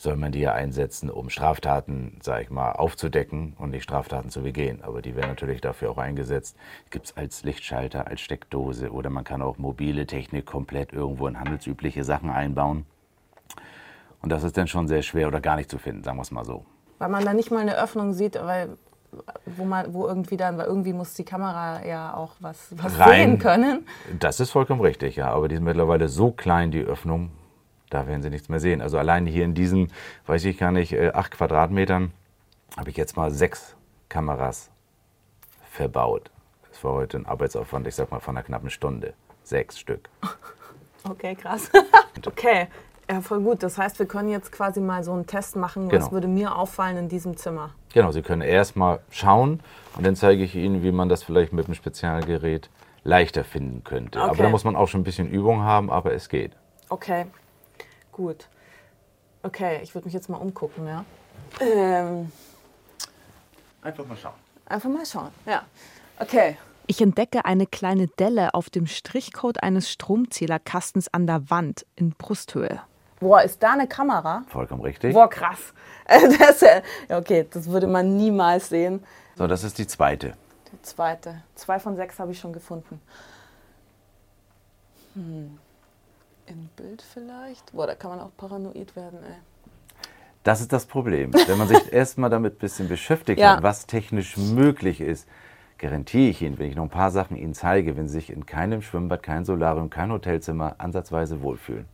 soll 0.00 0.16
man 0.16 0.32
die 0.32 0.40
ja 0.40 0.52
einsetzen, 0.54 1.10
um 1.10 1.28
Straftaten, 1.28 2.18
sag 2.22 2.40
ich 2.42 2.50
mal, 2.50 2.72
aufzudecken 2.72 3.54
und 3.58 3.70
nicht 3.70 3.82
Straftaten 3.82 4.30
zu 4.30 4.40
begehen. 4.40 4.82
Aber 4.82 5.02
die 5.02 5.14
werden 5.14 5.28
natürlich 5.28 5.60
dafür 5.60 5.90
auch 5.90 5.98
eingesetzt. 5.98 6.56
Gibt 6.88 7.06
es 7.06 7.16
als 7.18 7.42
Lichtschalter, 7.42 8.06
als 8.06 8.22
Steckdose 8.22 8.92
oder 8.92 9.10
man 9.10 9.24
kann 9.24 9.42
auch 9.42 9.58
mobile 9.58 10.06
Technik 10.06 10.46
komplett 10.46 10.94
irgendwo 10.94 11.26
in 11.26 11.38
handelsübliche 11.38 12.02
Sachen 12.02 12.30
einbauen. 12.30 12.86
Und 14.22 14.32
das 14.32 14.42
ist 14.42 14.56
dann 14.56 14.68
schon 14.68 14.88
sehr 14.88 15.02
schwer 15.02 15.28
oder 15.28 15.42
gar 15.42 15.56
nicht 15.56 15.70
zu 15.70 15.76
finden, 15.76 16.02
sagen 16.02 16.16
wir 16.16 16.22
es 16.22 16.30
mal 16.30 16.46
so. 16.46 16.64
Weil 16.98 17.10
man 17.10 17.22
da 17.24 17.34
nicht 17.34 17.50
mal 17.50 17.60
eine 17.60 17.76
Öffnung 17.76 18.14
sieht, 18.14 18.36
weil 18.36 18.70
wo 19.44 19.64
man, 19.64 19.92
wo 19.92 20.06
irgendwie 20.06 20.36
dann, 20.36 20.56
weil 20.56 20.66
irgendwie 20.66 20.92
muss 20.92 21.14
die 21.14 21.24
Kamera 21.24 21.84
ja 21.84 22.14
auch 22.14 22.36
was, 22.40 22.72
was 22.76 22.98
Rein- 22.98 23.30
sehen 23.30 23.38
können. 23.38 23.86
Das 24.18 24.40
ist 24.40 24.50
vollkommen 24.50 24.80
richtig, 24.80 25.16
ja. 25.16 25.30
Aber 25.30 25.48
die 25.48 25.56
sind 25.56 25.64
mittlerweile 25.64 26.08
so 26.08 26.30
klein, 26.30 26.70
die 26.70 26.80
Öffnung, 26.80 27.32
da 27.90 28.06
werden 28.06 28.22
sie 28.22 28.30
nichts 28.30 28.48
mehr 28.48 28.60
sehen. 28.60 28.80
Also 28.80 28.98
allein 28.98 29.26
hier 29.26 29.44
in 29.44 29.54
diesen, 29.54 29.92
weiß 30.26 30.44
ich 30.46 30.58
gar 30.58 30.72
nicht, 30.72 30.92
äh, 30.92 31.10
acht 31.12 31.32
Quadratmetern 31.32 32.12
habe 32.76 32.90
ich 32.90 32.96
jetzt 32.96 33.16
mal 33.16 33.30
sechs 33.30 33.74
Kameras 34.08 34.70
verbaut. 35.70 36.30
Das 36.70 36.82
war 36.84 36.92
heute 36.92 37.18
ein 37.18 37.26
Arbeitsaufwand, 37.26 37.86
ich 37.86 37.94
sag 37.94 38.10
mal, 38.10 38.20
von 38.20 38.36
einer 38.36 38.44
knappen 38.44 38.70
Stunde. 38.70 39.12
Sechs 39.42 39.78
Stück. 39.78 40.08
Okay, 41.08 41.34
krass. 41.34 41.70
okay, 42.26 42.68
ja, 43.10 43.20
voll 43.20 43.40
gut. 43.40 43.62
Das 43.62 43.76
heißt, 43.78 43.98
wir 43.98 44.06
können 44.06 44.28
jetzt 44.28 44.52
quasi 44.52 44.80
mal 44.80 45.02
so 45.02 45.12
einen 45.12 45.26
Test 45.26 45.56
machen. 45.56 45.86
Was 45.86 45.90
Genau. 45.90 46.12
würde 46.12 46.28
mir 46.28 46.56
auffallen 46.56 46.96
in 46.96 47.08
diesem 47.08 47.36
Zimmer? 47.36 47.70
Genau, 47.92 48.12
Sie 48.12 48.22
können 48.22 48.42
erst 48.42 48.76
mal 48.76 49.00
schauen 49.10 49.60
und 49.96 50.06
dann 50.06 50.14
zeige 50.14 50.44
ich 50.44 50.54
Ihnen, 50.54 50.82
wie 50.84 50.92
man 50.92 51.08
das 51.08 51.24
vielleicht 51.24 51.52
mit 51.52 51.66
einem 51.66 51.74
Spezialgerät 51.74 52.70
leichter 53.02 53.42
finden 53.44 53.82
könnte. 53.82 54.20
Aber 54.20 54.32
Okay. 54.32 54.42
da 54.42 54.48
muss 54.50 54.62
man 54.62 54.76
auch 54.76 54.86
schon 54.86 55.00
ein 55.00 55.04
bisschen 55.04 55.28
Übung 55.28 55.62
haben, 55.62 55.90
aber 55.90 56.12
es 56.12 56.28
geht. 56.28 56.52
Okay, 56.88 57.26
gut. 58.20 58.48
Okay, 59.42 59.80
ich 59.82 59.94
würde 59.94 60.04
mich 60.06 60.14
jetzt 60.14 60.28
mal 60.28 60.36
umgucken, 60.36 60.86
ja. 60.86 61.04
Ähm, 61.60 62.30
Einfach 63.82 64.06
mal 64.06 64.16
schauen. 64.16 64.34
einfach 64.66 64.90
mal 64.90 65.06
schauen, 65.06 65.30
ja. 65.46 65.62
Okay. 66.18 66.58
Ich 66.86 67.00
entdecke 67.00 67.44
eine 67.46 67.66
kleine 67.66 68.08
Delle 68.08 68.52
auf 68.52 68.68
dem 68.68 68.86
Strichcode 68.86 69.62
eines 69.62 69.90
Stromzählerkastens 69.90 71.08
an 71.14 71.26
der 71.26 71.48
Wand 71.48 71.86
in 71.96 72.10
Brusthöhe. 72.10 72.82
Boah, 73.20 73.42
ist 73.42 73.62
da 73.62 73.72
eine 73.72 73.86
Kamera? 73.86 74.44
Vollkommen 74.48 74.82
richtig. 74.82 75.14
Boah, 75.14 75.28
krass. 75.28 75.72
Das, 76.38 76.64
okay, 77.08 77.46
das 77.50 77.66
würde 77.70 77.86
man 77.86 78.16
niemals 78.16 78.68
sehen. 78.68 79.04
So, 79.36 79.46
das 79.46 79.62
ist 79.62 79.78
die 79.78 79.86
zweite. 79.86 80.34
Die 80.72 80.82
zweite. 80.82 81.42
Zwei 81.54 81.78
von 81.78 81.94
sechs 81.96 82.18
habe 82.18 82.32
ich 82.32 82.40
schon 82.40 82.52
gefunden. 82.52 83.00
Hm. 85.14 85.58
Im 86.50 86.68
Bild 86.76 87.00
vielleicht? 87.00 87.72
Boah, 87.72 87.86
da 87.86 87.94
kann 87.94 88.10
man 88.10 88.20
auch 88.20 88.32
paranoid 88.36 88.96
werden, 88.96 89.20
ey. 89.22 89.36
Das 90.42 90.60
ist 90.60 90.72
das 90.72 90.84
Problem. 90.84 91.32
Wenn 91.32 91.58
man 91.58 91.68
sich 91.68 91.92
erstmal 91.92 92.28
damit 92.28 92.54
ein 92.54 92.58
bisschen 92.58 92.88
beschäftigt 92.88 93.38
Ja. 93.38 93.56
hat, 93.56 93.62
was 93.62 93.86
technisch 93.86 94.36
möglich 94.36 95.00
ist, 95.00 95.28
garantiere 95.78 96.30
ich 96.30 96.42
Ihnen, 96.42 96.58
wenn 96.58 96.68
ich 96.68 96.74
noch 96.74 96.82
ein 96.82 96.90
paar 96.90 97.12
Sachen 97.12 97.36
Ihnen 97.36 97.54
zeige, 97.54 97.96
wenn 97.96 98.08
Sie 98.08 98.14
sich 98.14 98.30
in 98.30 98.46
keinem 98.46 98.82
Schwimmbad, 98.82 99.22
kein 99.22 99.44
Solarium, 99.44 99.90
kein 99.90 100.10
Hotelzimmer 100.10 100.74
ansatzweise 100.78 101.40
wohlfühlen. 101.40 101.86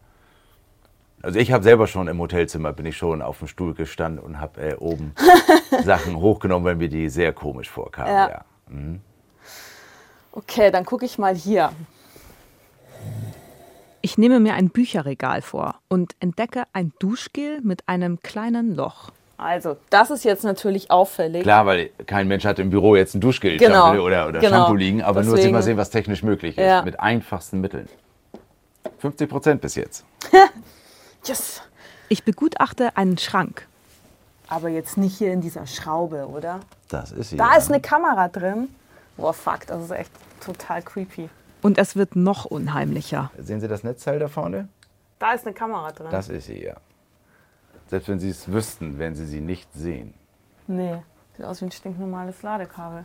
Also 1.22 1.38
ich 1.38 1.52
habe 1.52 1.62
selber 1.62 1.86
schon 1.86 2.08
im 2.08 2.18
Hotelzimmer, 2.18 2.72
bin 2.72 2.86
ich 2.86 2.96
schon 2.96 3.20
auf 3.20 3.40
dem 3.40 3.48
Stuhl 3.48 3.74
gestanden 3.74 4.24
und 4.24 4.40
habe 4.40 4.60
äh, 4.60 4.74
oben 4.76 5.12
Sachen 5.84 6.16
hochgenommen, 6.16 6.64
weil 6.64 6.76
mir 6.76 6.88
die 6.88 7.08
sehr 7.10 7.32
komisch 7.34 7.68
vorkamen. 7.68 8.12
Ja. 8.12 8.28
Ja. 8.28 8.44
Mhm. 8.68 9.00
Okay, 10.32 10.70
dann 10.70 10.84
gucke 10.84 11.04
ich 11.04 11.18
mal 11.18 11.34
hier. 11.34 11.72
Ich 14.06 14.16
nehme 14.18 14.38
mir 14.38 14.54
ein 14.54 14.70
Bücherregal 14.70 15.42
vor 15.42 15.80
und 15.88 16.14
entdecke 16.20 16.62
ein 16.72 16.92
Duschgel 17.00 17.60
mit 17.62 17.88
einem 17.88 18.20
kleinen 18.20 18.72
Loch. 18.76 19.10
Also, 19.36 19.78
das 19.90 20.12
ist 20.12 20.24
jetzt 20.24 20.44
natürlich 20.44 20.92
auffällig. 20.92 21.42
Klar, 21.42 21.66
weil 21.66 21.90
kein 22.06 22.28
Mensch 22.28 22.44
hat 22.44 22.60
im 22.60 22.70
Büro 22.70 22.94
jetzt 22.94 23.16
ein 23.16 23.20
Duschgel 23.20 23.56
Genau. 23.56 23.90
oder, 24.00 24.28
oder 24.28 24.38
Genau. 24.38 24.58
Shampoo 24.58 24.76
liegen, 24.76 25.02
aber 25.02 25.24
nur, 25.24 25.34
Deswegen- 25.34 25.52
mal 25.54 25.62
sehen, 25.64 25.76
was 25.76 25.90
technisch 25.90 26.22
möglich 26.22 26.56
ist, 26.56 26.64
Ja. 26.64 26.82
mit 26.82 27.00
einfachsten 27.00 27.60
Mitteln. 27.60 27.88
50 28.98 29.28
Prozent 29.28 29.60
bis 29.60 29.74
jetzt. 29.74 30.04
Yes. 31.24 31.60
Ich 32.08 32.22
begutachte 32.22 32.96
einen 32.96 33.18
Schrank. 33.18 33.66
Aber 34.46 34.68
jetzt 34.68 34.96
nicht 34.98 35.18
hier 35.18 35.32
in 35.32 35.40
dieser 35.40 35.66
Schraube, 35.66 36.28
oder? 36.28 36.60
Das 36.88 37.10
ist 37.10 37.30
sie. 37.30 37.36
Da 37.38 37.50
ja. 37.54 37.56
ist 37.58 37.68
eine 37.72 37.80
Kamera 37.80 38.28
drin. 38.28 38.68
Boah, 39.16 39.34
fuck, 39.34 39.66
das 39.66 39.82
ist 39.82 39.90
echt 39.90 40.12
total 40.40 40.82
creepy. 40.82 41.28
Und 41.62 41.78
es 41.78 41.96
wird 41.96 42.16
noch 42.16 42.44
unheimlicher. 42.44 43.30
Sehen 43.38 43.60
Sie 43.60 43.68
das 43.68 43.82
Netzteil 43.82 44.18
da 44.18 44.28
vorne? 44.28 44.68
Da 45.18 45.32
ist 45.32 45.46
eine 45.46 45.54
Kamera 45.54 45.90
drin. 45.92 46.08
Das 46.10 46.28
ist 46.28 46.46
sie, 46.46 46.62
ja. 46.62 46.76
Selbst 47.88 48.08
wenn 48.08 48.18
Sie 48.18 48.28
es 48.30 48.50
wüssten, 48.50 48.98
werden 48.98 49.14
Sie 49.14 49.26
sie 49.26 49.40
nicht 49.40 49.72
sehen. 49.72 50.14
Nee, 50.66 51.02
sieht 51.36 51.46
aus 51.46 51.60
wie 51.60 51.66
ein 51.66 51.70
stinknormales 51.70 52.42
Ladekabel. 52.42 53.04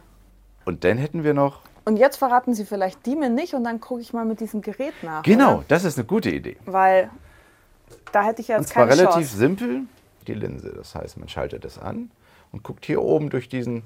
Und 0.65 0.83
dann 0.83 0.97
hätten 0.97 1.23
wir 1.23 1.33
noch. 1.33 1.61
Und 1.85 1.97
jetzt 1.97 2.17
verraten 2.17 2.53
Sie 2.53 2.65
vielleicht 2.65 3.05
die 3.05 3.15
mir 3.15 3.29
nicht 3.29 3.53
und 3.53 3.63
dann 3.63 3.79
gucke 3.79 4.01
ich 4.01 4.13
mal 4.13 4.25
mit 4.25 4.39
diesem 4.39 4.61
Gerät 4.61 4.93
nach. 5.01 5.23
Genau, 5.23 5.57
Oder? 5.57 5.65
das 5.69 5.83
ist 5.85 5.97
eine 5.97 6.05
gute 6.05 6.29
Idee. 6.29 6.57
Weil 6.65 7.09
da 8.11 8.23
hätte 8.23 8.41
ich 8.41 8.49
Und 8.49 8.57
jetzt 8.57 8.69
zwar 8.69 8.87
keine 8.87 8.99
relativ 9.01 9.27
Chance. 9.27 9.37
simpel. 9.37 9.81
Die 10.27 10.33
Linse, 10.35 10.71
das 10.75 10.93
heißt, 10.93 11.17
man 11.17 11.29
schaltet 11.29 11.65
es 11.65 11.79
an 11.79 12.11
und 12.51 12.61
guckt 12.63 12.85
hier 12.85 13.01
oben 13.01 13.29
durch 13.31 13.49
diesen 13.49 13.83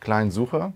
kleinen 0.00 0.30
Sucher. 0.32 0.72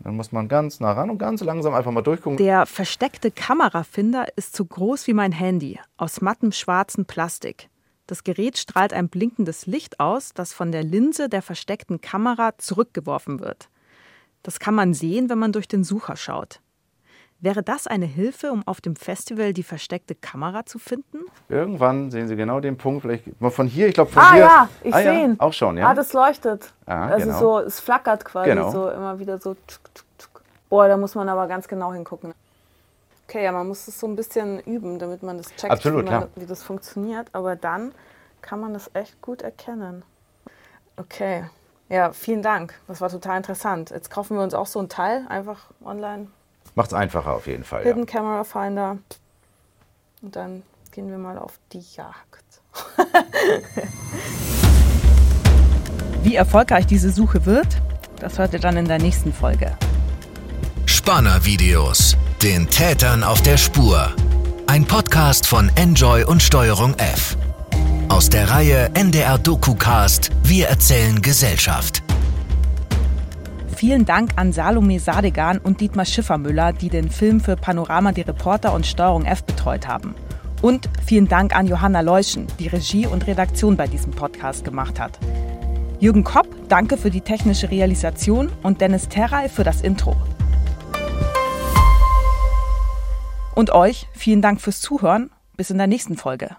Dann 0.00 0.16
muss 0.16 0.32
man 0.32 0.48
ganz 0.48 0.80
nah 0.80 0.92
ran 0.92 1.10
und 1.10 1.18
ganz 1.18 1.42
langsam 1.42 1.74
einfach 1.74 1.92
mal 1.92 2.02
durchgucken. 2.02 2.36
Der 2.36 2.66
versteckte 2.66 3.30
Kamerafinder 3.30 4.26
ist 4.36 4.56
so 4.56 4.64
groß 4.64 5.06
wie 5.06 5.14
mein 5.14 5.32
Handy, 5.32 5.78
aus 5.96 6.20
mattem 6.20 6.52
schwarzen 6.52 7.04
Plastik. 7.04 7.68
Das 8.06 8.24
Gerät 8.24 8.58
strahlt 8.58 8.92
ein 8.92 9.08
blinkendes 9.08 9.66
Licht 9.66 10.00
aus, 10.00 10.34
das 10.34 10.52
von 10.52 10.72
der 10.72 10.82
Linse 10.82 11.28
der 11.28 11.40
versteckten 11.40 12.00
Kamera 12.00 12.58
zurückgeworfen 12.58 13.40
wird. 13.40 13.68
Das 14.42 14.58
kann 14.58 14.74
man 14.74 14.92
sehen, 14.92 15.30
wenn 15.30 15.38
man 15.38 15.52
durch 15.52 15.68
den 15.68 15.84
Sucher 15.84 16.16
schaut. 16.16 16.60
Wäre 17.42 17.64
das 17.64 17.88
eine 17.88 18.06
Hilfe, 18.06 18.52
um 18.52 18.62
auf 18.68 18.80
dem 18.80 18.94
Festival 18.94 19.52
die 19.52 19.64
versteckte 19.64 20.14
Kamera 20.14 20.64
zu 20.64 20.78
finden? 20.78 21.18
Irgendwann 21.48 22.12
sehen 22.12 22.28
Sie 22.28 22.36
genau 22.36 22.60
den 22.60 22.78
Punkt, 22.78 23.02
vielleicht 23.02 23.24
von 23.40 23.66
hier, 23.66 23.88
ich 23.88 23.94
glaube 23.94 24.12
von 24.12 24.22
Ah 24.22 24.32
hier. 24.32 24.40
ja, 24.42 24.68
ich 24.84 24.94
ah, 24.94 25.02
sehe 25.02 25.24
ihn. 25.24 25.40
Auch 25.40 25.52
schon, 25.52 25.76
ja. 25.76 25.88
Ah, 25.88 25.94
das 25.94 26.12
leuchtet. 26.12 26.72
Ah, 26.86 27.08
also 27.08 27.26
genau. 27.26 27.38
so, 27.40 27.58
es 27.58 27.80
flackert 27.80 28.24
quasi 28.24 28.50
Genau. 28.50 28.70
so 28.70 28.88
immer 28.88 29.18
wieder 29.18 29.38
so. 29.38 29.54
tschuk, 29.66 29.80
tschuk, 29.92 30.06
tschuk. 30.18 30.42
Boah, 30.68 30.86
da 30.86 30.96
muss 30.96 31.16
man 31.16 31.28
aber 31.28 31.48
ganz 31.48 31.66
genau 31.66 31.92
hingucken. 31.92 32.32
Okay, 33.26 33.42
ja, 33.42 33.50
man 33.50 33.66
muss 33.66 33.88
es 33.88 33.98
so 33.98 34.06
ein 34.06 34.14
bisschen 34.14 34.60
üben, 34.60 35.00
damit 35.00 35.24
man 35.24 35.36
das 35.38 35.48
checkt, 35.56 35.72
Absolut, 35.72 36.06
wie, 36.06 36.10
man, 36.10 36.28
wie 36.36 36.46
das 36.46 36.62
funktioniert. 36.62 37.26
Aber 37.32 37.56
dann 37.56 37.92
kann 38.40 38.60
man 38.60 38.72
das 38.72 38.88
echt 38.94 39.20
gut 39.20 39.42
erkennen. 39.42 40.04
Okay, 40.96 41.46
ja, 41.88 42.12
vielen 42.12 42.42
Dank. 42.42 42.74
Das 42.86 43.00
war 43.00 43.08
total 43.08 43.38
interessant. 43.38 43.90
Jetzt 43.90 44.12
kaufen 44.12 44.36
wir 44.36 44.44
uns 44.44 44.54
auch 44.54 44.66
so 44.66 44.78
ein 44.78 44.88
Teil 44.88 45.26
einfach 45.28 45.58
online. 45.84 46.28
Macht's 46.74 46.94
einfacher 46.94 47.32
auf 47.34 47.46
jeden 47.46 47.64
Fall. 47.64 47.82
Hidden 47.82 48.06
Ja. 48.06 48.12
Camera 48.12 48.44
Finder. 48.44 48.98
Und 50.22 50.36
dann 50.36 50.62
gehen 50.90 51.10
wir 51.10 51.18
mal 51.18 51.38
auf 51.38 51.58
die 51.72 51.84
Jagd. 51.96 52.62
Wie 56.22 56.36
erfolgreich 56.36 56.86
diese 56.86 57.10
Suche 57.10 57.44
wird, 57.46 57.66
das 58.20 58.38
hört 58.38 58.52
ihr 58.54 58.60
dann 58.60 58.76
in 58.76 58.86
der 58.86 58.98
nächsten 58.98 59.32
Folge. 59.32 59.76
Spanner-Videos. 60.86 62.16
Den 62.42 62.68
Tätern 62.68 63.24
auf 63.24 63.42
der 63.42 63.56
Spur. 63.56 64.12
Ein 64.66 64.84
Podcast 64.86 65.46
von 65.46 65.70
Enjoy 65.76 66.24
und 66.24 66.42
Steuerung 66.42 66.94
F. 66.94 67.36
Aus 68.08 68.28
der 68.30 68.50
Reihe 68.50 68.90
NDR 68.94 69.38
DokuCast 69.38 70.30
Wir 70.44 70.68
erzählen 70.68 71.20
Gesellschaft. 71.20 72.01
Vielen 73.82 74.04
Dank 74.04 74.30
an 74.36 74.52
Salome 74.52 75.00
Sadegan 75.00 75.58
und 75.58 75.80
Dietmar 75.80 76.04
Schiffermüller, 76.04 76.72
die 76.72 76.88
den 76.88 77.10
Film 77.10 77.40
für 77.40 77.56
Panorama 77.56 78.12
die 78.12 78.20
Reporter 78.20 78.74
und 78.74 78.86
Steuerung 78.86 79.24
F 79.24 79.42
betreut 79.42 79.88
haben. 79.88 80.14
Und 80.62 80.88
vielen 81.04 81.26
Dank 81.26 81.52
an 81.52 81.66
Johanna 81.66 82.00
Leuschen, 82.00 82.46
die 82.60 82.68
Regie 82.68 83.08
und 83.08 83.26
Redaktion 83.26 83.76
bei 83.76 83.88
diesem 83.88 84.12
Podcast 84.12 84.64
gemacht 84.64 85.00
hat. 85.00 85.18
Jürgen 85.98 86.22
Kopp, 86.22 86.46
danke 86.68 86.96
für 86.96 87.10
die 87.10 87.22
technische 87.22 87.72
Realisation 87.72 88.52
und 88.62 88.80
Dennis 88.80 89.08
Terray 89.08 89.48
für 89.48 89.64
das 89.64 89.80
Intro. 89.80 90.14
Und 93.56 93.70
euch 93.70 94.06
vielen 94.12 94.42
Dank 94.42 94.60
fürs 94.60 94.80
Zuhören. 94.80 95.30
Bis 95.56 95.70
in 95.70 95.78
der 95.78 95.88
nächsten 95.88 96.16
Folge. 96.16 96.56